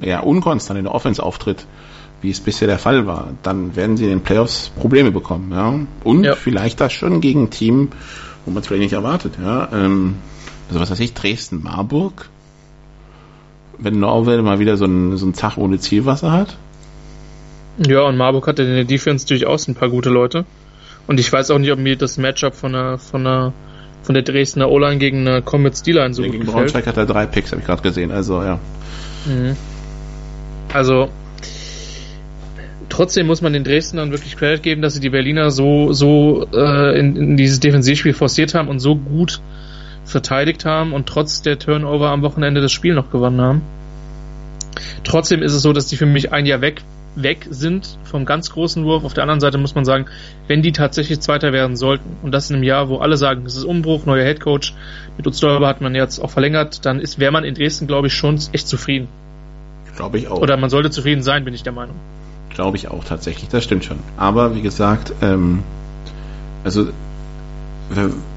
[0.00, 1.66] ja, unkonstant in der Offense auftritt,
[2.22, 5.52] wie es bisher der Fall war, dann werden sie in den Playoffs Probleme bekommen.
[5.52, 5.74] Ja?
[6.04, 6.34] Und ja.
[6.34, 7.90] vielleicht das schon gegen ein Team,
[8.44, 9.34] wo man es vielleicht nicht erwartet.
[9.40, 9.68] Ja?
[9.72, 10.16] Ähm,
[10.68, 12.30] also was weiß ich, Dresden-Marburg
[13.82, 16.56] wenn Norwell mal wieder so einen, so einen Tag ohne Zielwasser hat.
[17.86, 20.44] Ja, und Marburg hatte in der Defense durchaus ein paar gute Leute.
[21.06, 23.52] Und ich weiß auch nicht, ob mir das Matchup von der, von der,
[24.02, 26.72] von der Dresdner O-Line gegen eine Comets D-Line so ja, gut gegen gefällt.
[26.72, 28.58] Braunschweig hat er drei Picks, habe ich gerade gesehen, also ja.
[29.26, 29.56] Mhm.
[30.72, 31.08] Also,
[32.88, 36.98] trotzdem muss man den Dresdnern wirklich Credit geben, dass sie die Berliner so, so äh,
[36.98, 39.40] in, in dieses Defensivspiel forciert haben und so gut
[40.04, 43.62] verteidigt haben und trotz der Turnover am Wochenende das Spiel noch gewonnen haben.
[45.04, 46.82] Trotzdem ist es so, dass die für mich ein Jahr weg
[47.14, 49.04] weg sind vom ganz großen Wurf.
[49.04, 50.06] Auf der anderen Seite muss man sagen,
[50.46, 53.56] wenn die tatsächlich Zweiter werden sollten und das in einem Jahr, wo alle sagen, es
[53.56, 54.74] ist Umbruch, neuer Headcoach,
[55.16, 58.14] mit Utz hat man jetzt auch verlängert, dann ist, wäre man in Dresden, glaube ich,
[58.14, 59.08] schon echt zufrieden.
[59.96, 60.40] Glaube ich auch.
[60.40, 61.96] Oder man sollte zufrieden sein, bin ich der Meinung.
[62.48, 63.98] Glaube ich auch tatsächlich, das stimmt schon.
[64.16, 65.62] Aber wie gesagt, ähm,
[66.64, 66.88] also,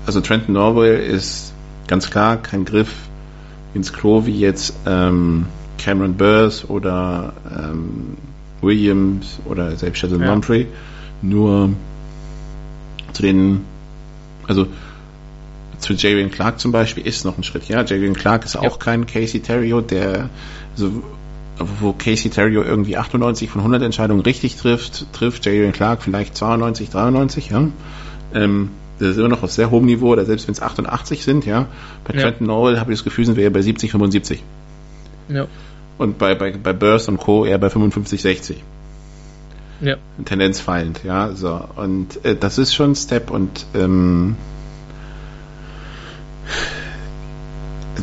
[0.06, 1.54] also Trenton Norwell ist
[1.88, 2.94] ganz klar kein Griff
[3.74, 5.46] ins Klo wie jetzt ähm,
[5.78, 8.18] Cameron Burrs oder ähm,
[8.62, 10.32] Williams oder selbst Sheldon ja.
[10.32, 10.68] Humphrey.
[11.22, 11.72] Nur
[13.14, 13.62] zu den,
[14.48, 14.68] also
[15.80, 17.68] zu Jarian Clark zum Beispiel ist noch ein Schritt.
[17.68, 18.78] Ja, Jarian Clark ist auch ja.
[18.78, 20.30] kein Casey Terrio, der,
[20.74, 21.04] also,
[21.80, 26.90] wo Casey Terrio irgendwie 98 von 100 Entscheidungen richtig trifft, trifft Jarian Clark vielleicht 92,
[26.90, 27.68] 93, ja.
[28.34, 31.46] Ähm, das ist immer noch auf sehr hohem Niveau, oder selbst wenn es 88 sind,
[31.46, 31.68] ja.
[32.06, 32.22] Bei ja.
[32.22, 34.44] Trenton Norwell habe ich das Gefühl, sind wir eher bei 70, 75.
[35.30, 35.48] Ja.
[35.98, 37.46] Und bei, bei, bei Burst und Co.
[37.46, 38.64] eher bei 55, 60.
[39.82, 39.98] Ja.
[40.24, 41.32] Tendenz fallend, ja.
[41.34, 41.62] So.
[41.76, 44.36] Und äh, das ist schon ein Step und ähm,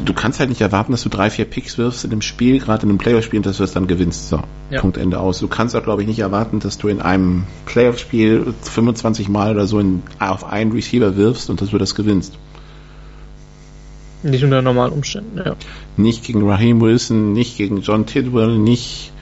[0.05, 2.84] du kannst halt nicht erwarten, dass du drei, vier Picks wirfst in einem Spiel, gerade
[2.84, 4.28] in einem Playoff-Spiel, und dass du es dann gewinnst.
[4.28, 4.80] So, ja.
[4.80, 5.38] Punkt Ende aus.
[5.38, 9.66] Du kannst auch, glaube ich, nicht erwarten, dass du in einem Playoff-Spiel 25 Mal oder
[9.66, 12.38] so in, auf einen Receiver wirfst und dass du das gewinnst.
[14.22, 15.57] Nicht unter normalen Umständen, ja.
[15.97, 19.12] Nicht gegen Raheem Wilson, nicht gegen John Tidwell, nicht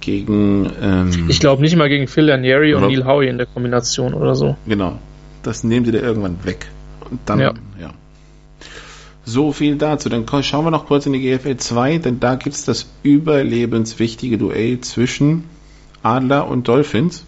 [0.00, 0.70] gegen.
[0.80, 4.36] Ähm, ich glaube nicht mal gegen Phil Lanieri und Neil Howie in der Kombination oder
[4.36, 4.56] so.
[4.66, 4.98] Genau.
[5.42, 6.66] Das nehmen sie dir irgendwann weg.
[7.10, 7.52] Und dann, ja.
[7.80, 7.90] ja.
[9.28, 10.08] So viel dazu.
[10.08, 14.38] Dann schauen wir noch kurz in die GFL 2, denn da gibt es das überlebenswichtige
[14.38, 15.44] Duell zwischen
[16.02, 17.24] Adler und Dolphins.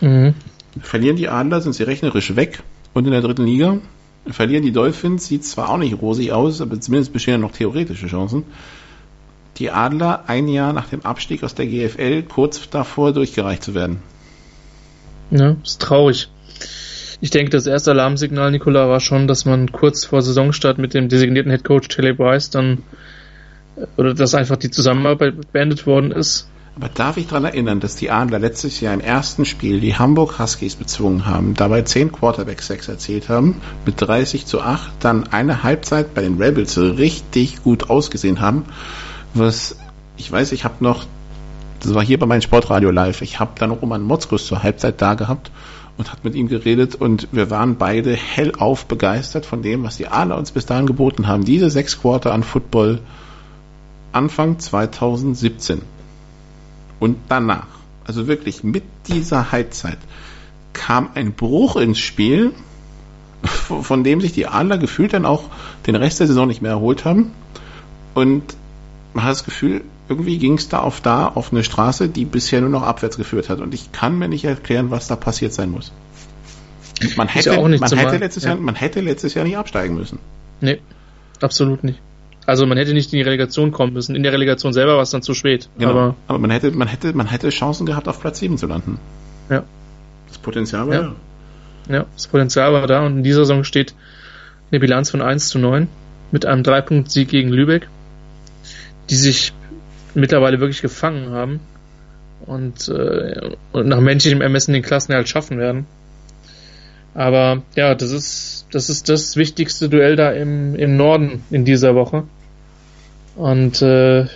[0.00, 0.34] Mhm.
[0.80, 2.62] Verlieren die Adler, sind sie rechnerisch weg
[2.94, 3.78] und in der dritten Liga.
[4.28, 8.06] Verlieren die Dolphins, sieht zwar auch nicht rosig aus, aber zumindest bestehen ja noch theoretische
[8.06, 8.44] Chancen.
[9.56, 14.02] Die Adler ein Jahr nach dem Abstieg aus der GFL kurz davor durchgereicht zu werden.
[15.32, 16.28] Ja, ist traurig.
[17.20, 21.08] Ich denke, das erste Alarmsignal, Nikola, war schon, dass man kurz vor Saisonstart mit dem
[21.08, 22.84] designierten Headcoach Taylor Bryce dann
[23.76, 26.48] äh, oder dass einfach die Zusammenarbeit beendet worden ist.
[26.76, 30.38] Aber darf ich daran erinnern, dass die Adler letztes Jahr im ersten Spiel die Hamburg
[30.38, 36.14] Huskies bezwungen haben, dabei 10 Quarterback-Sex erzählt haben, mit 30 zu 8, dann eine Halbzeit
[36.14, 38.64] bei den Rebels richtig gut ausgesehen haben,
[39.34, 39.76] was,
[40.16, 41.04] ich weiß, ich habe noch,
[41.80, 45.14] das war hier bei meinem Sportradio live, ich habe dann Roman Motzkus zur Halbzeit da
[45.14, 45.50] gehabt
[45.98, 50.06] und hat mit ihm geredet und wir waren beide hellauf begeistert von dem, was die
[50.06, 51.44] Adler uns bis dahin geboten haben.
[51.44, 53.00] Diese sechs Quarter an Football
[54.12, 55.82] Anfang 2017
[57.00, 57.66] und danach,
[58.04, 59.98] also wirklich mit dieser Halbzeit,
[60.72, 62.52] kam ein Bruch ins Spiel,
[63.42, 65.44] von dem sich die Adler gefühlt dann auch
[65.86, 67.32] den Rest der Saison nicht mehr erholt haben.
[68.14, 68.42] Und
[69.14, 72.60] man hat das Gefühl, irgendwie ging es da auf da auf eine Straße, die bisher
[72.60, 73.60] nur noch abwärts geführt hat.
[73.60, 75.92] Und ich kann mir nicht erklären, was da passiert sein muss.
[77.16, 78.50] Man hätte, ja man, hätte letztes ja.
[78.50, 80.18] Jahr, man hätte letztes Jahr nicht absteigen müssen.
[80.60, 80.80] Nee,
[81.40, 82.00] absolut nicht.
[82.46, 84.16] Also man hätte nicht in die Relegation kommen müssen.
[84.16, 85.68] In der Relegation selber war es dann zu spät.
[85.78, 85.90] Genau.
[85.90, 88.98] Aber, aber man hätte, man hätte, man hätte Chancen gehabt, auf Platz 7 zu landen.
[89.50, 89.64] Ja.
[90.28, 91.02] Das Potenzial war ja.
[91.02, 91.94] da.
[91.94, 93.94] Ja, das Potenzial war da und in dieser Saison steht
[94.70, 95.88] eine Bilanz von 1 zu 9
[96.30, 97.88] mit einem Dreipunkt-Sieg gegen Lübeck,
[99.08, 99.52] die sich
[100.14, 101.60] mittlerweile wirklich gefangen haben
[102.46, 105.86] und, äh, und nach menschlichem Ermessen den Klassenerhalt schaffen werden.
[107.14, 111.94] Aber ja, das ist das ist das wichtigste Duell da im, im Norden in dieser
[111.94, 112.24] Woche.
[113.36, 114.26] Und äh,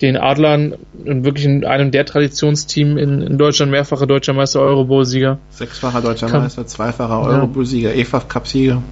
[0.00, 5.38] den Adlern wirklich in einem der Traditionsteam in, in Deutschland mehrfacher deutscher Meister Eurobowl-Sieger.
[5.50, 8.82] Sechsfacher deutscher kann, Meister, zweifacher Eurobowl-Sieger, EFAF Cup-Sieger.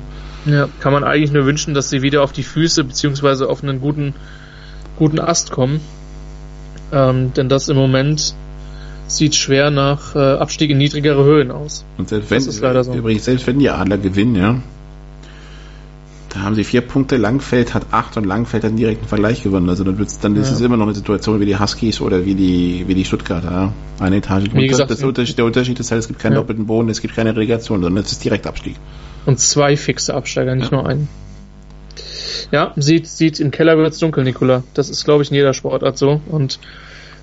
[0.46, 3.80] Ja, kann man eigentlich nur wünschen, dass sie wieder auf die Füße beziehungsweise auf einen
[3.80, 4.14] guten
[5.00, 5.80] guten Ast kommen.
[6.92, 8.34] Ähm, denn das im Moment
[9.06, 11.84] sieht schwer nach äh, Abstieg in niedrigere Höhen aus.
[11.96, 12.92] Und selbst wenn, ist leider so.
[12.92, 14.60] übrigens, selbst wenn die Adler gewinnen, ja,
[16.28, 19.68] da haben sie vier Punkte, Langfeld hat acht und Langfeld hat einen direkten Vergleich gewonnen.
[19.68, 20.42] Also dann, dann ja.
[20.42, 23.50] ist es immer noch eine Situation wie die Huskies oder wie die, wie die Stuttgarter.
[23.50, 23.72] Ja.
[23.98, 26.38] Eine Etage wie gesagt, das Unterschied, Der Unterschied ist halt, es gibt keinen ja.
[26.38, 28.76] doppelten Boden, es gibt keine Relegation, sondern es ist direkt Abstieg.
[29.26, 31.08] Und zwei fixe Absteiger, nicht nur einen.
[32.50, 34.62] Ja, sieht, sieht im Keller wird's dunkel, Nikola.
[34.74, 36.20] Das ist, glaube ich, in jeder Sportart so.
[36.28, 36.58] Und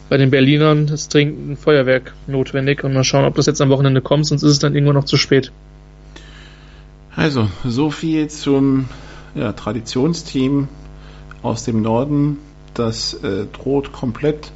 [0.10, 2.84] bei den Berlinern ist dringend ein Feuerwerk notwendig.
[2.84, 5.06] Und mal schauen, ob das jetzt am Wochenende kommt, sonst ist es dann irgendwann noch
[5.06, 5.52] zu spät.
[7.16, 8.90] Also, so viel zum
[9.36, 10.68] ja, Traditionsteam
[11.42, 12.38] aus dem Norden.
[12.74, 14.52] Das äh, droht komplett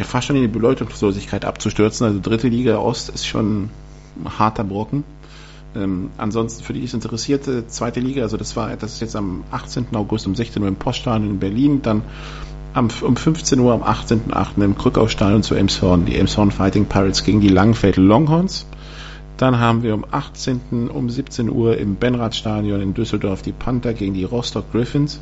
[0.00, 2.06] ja fast schon in die Bedeutungslosigkeit abzustürzen.
[2.06, 3.70] Also dritte Liga Ost ist schon
[4.16, 5.04] ein harter Brocken.
[5.76, 9.44] Ähm, ansonsten für die es interessierte, zweite Liga, also das war, das ist jetzt am
[9.52, 9.86] 18.
[9.94, 12.02] August um 16 Uhr im Poststadion in Berlin, dann
[12.74, 14.62] am, um 15 Uhr am 18.08.
[14.64, 18.66] im Krückaufstadion zu Elmshorn, die Elmshorn Fighting Pirates gegen die Langenfeld Longhorns.
[19.36, 20.90] Dann haben wir um 18.
[20.92, 25.20] um 17 Uhr im Benradstadion in Düsseldorf die Panther gegen die Rostock Griffins.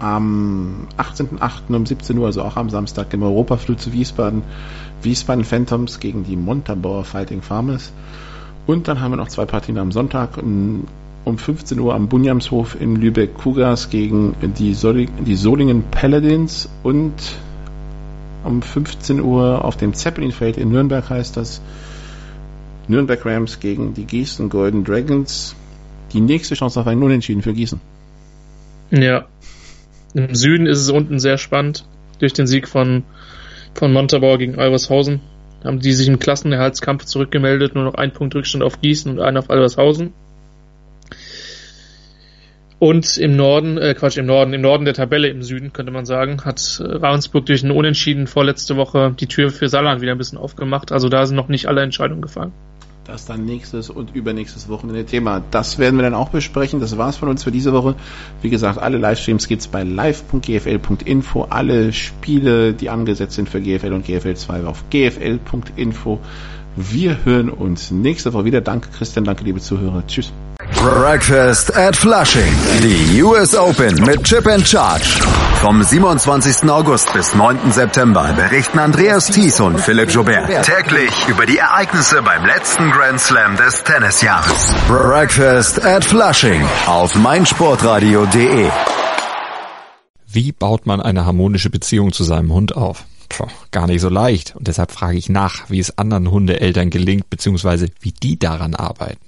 [0.00, 1.74] Am 18.08.
[1.74, 4.42] um 17 Uhr, also auch am Samstag, im Europaflug zu Wiesbaden,
[5.02, 7.92] Wiesbaden Phantoms gegen die Montabaur Fighting Farmers.
[8.68, 10.86] Und dann haben wir noch zwei Partien am Sonntag um
[11.38, 17.14] 15 Uhr am Bunjamshof in Lübeck Kugas gegen die, Soling, die Solingen Paladins und
[18.44, 21.62] um 15 Uhr auf dem Zeppelinfeld in Nürnberg heißt das
[22.88, 25.56] Nürnberg Rams gegen die Gießen Golden Dragons.
[26.12, 27.80] Die nächste Chance auf einen Unentschieden für Gießen.
[28.90, 29.24] Ja.
[30.12, 31.86] Im Süden ist es unten sehr spannend.
[32.18, 33.04] Durch den Sieg von,
[33.72, 35.22] von Montabaur gegen Alvershausen
[35.64, 37.74] haben die sich im Klassenerhaltskampf zurückgemeldet.
[37.74, 40.12] Nur noch ein Punkt Rückstand auf Gießen und einer auf Alvershausen.
[42.78, 46.06] Und im Norden, äh, Quatsch, im Norden, im Norden der Tabelle im Süden, könnte man
[46.06, 50.18] sagen, hat äh, Ravensburg durch einen Unentschieden vorletzte Woche die Tür für Saarland wieder ein
[50.18, 50.92] bisschen aufgemacht.
[50.92, 52.52] Also da sind noch nicht alle Entscheidungen gefallen.
[53.08, 55.42] Das dann nächstes und übernächstes Wochenende Thema.
[55.50, 56.78] Das werden wir dann auch besprechen.
[56.78, 57.94] Das war's von uns für diese Woche.
[58.42, 61.46] Wie gesagt, alle Livestreams gibt's bei live.gfl.info.
[61.48, 66.20] Alle Spiele, die angesetzt sind für GFL und GFL 2 auf gfl.info.
[66.76, 68.60] Wir hören uns nächste Woche wieder.
[68.60, 70.06] Danke Christian, danke liebe Zuhörer.
[70.06, 70.30] Tschüss.
[70.82, 72.52] Breakfast at Flushing.
[72.80, 75.20] Die US Open mit Chip and Charge.
[75.60, 76.70] Vom 27.
[76.70, 77.72] August bis 9.
[77.72, 83.56] September berichten Andreas Thies und Philipp Joubert täglich über die Ereignisse beim letzten Grand Slam
[83.56, 84.72] des Tennisjahres.
[84.86, 88.70] Breakfast at Flushing auf meinsportradio.de.
[90.30, 93.04] Wie baut man eine harmonische Beziehung zu seinem Hund auf?
[93.28, 94.54] Puh, gar nicht so leicht.
[94.54, 99.27] Und deshalb frage ich nach, wie es anderen Hundeeltern gelingt, beziehungsweise wie die daran arbeiten.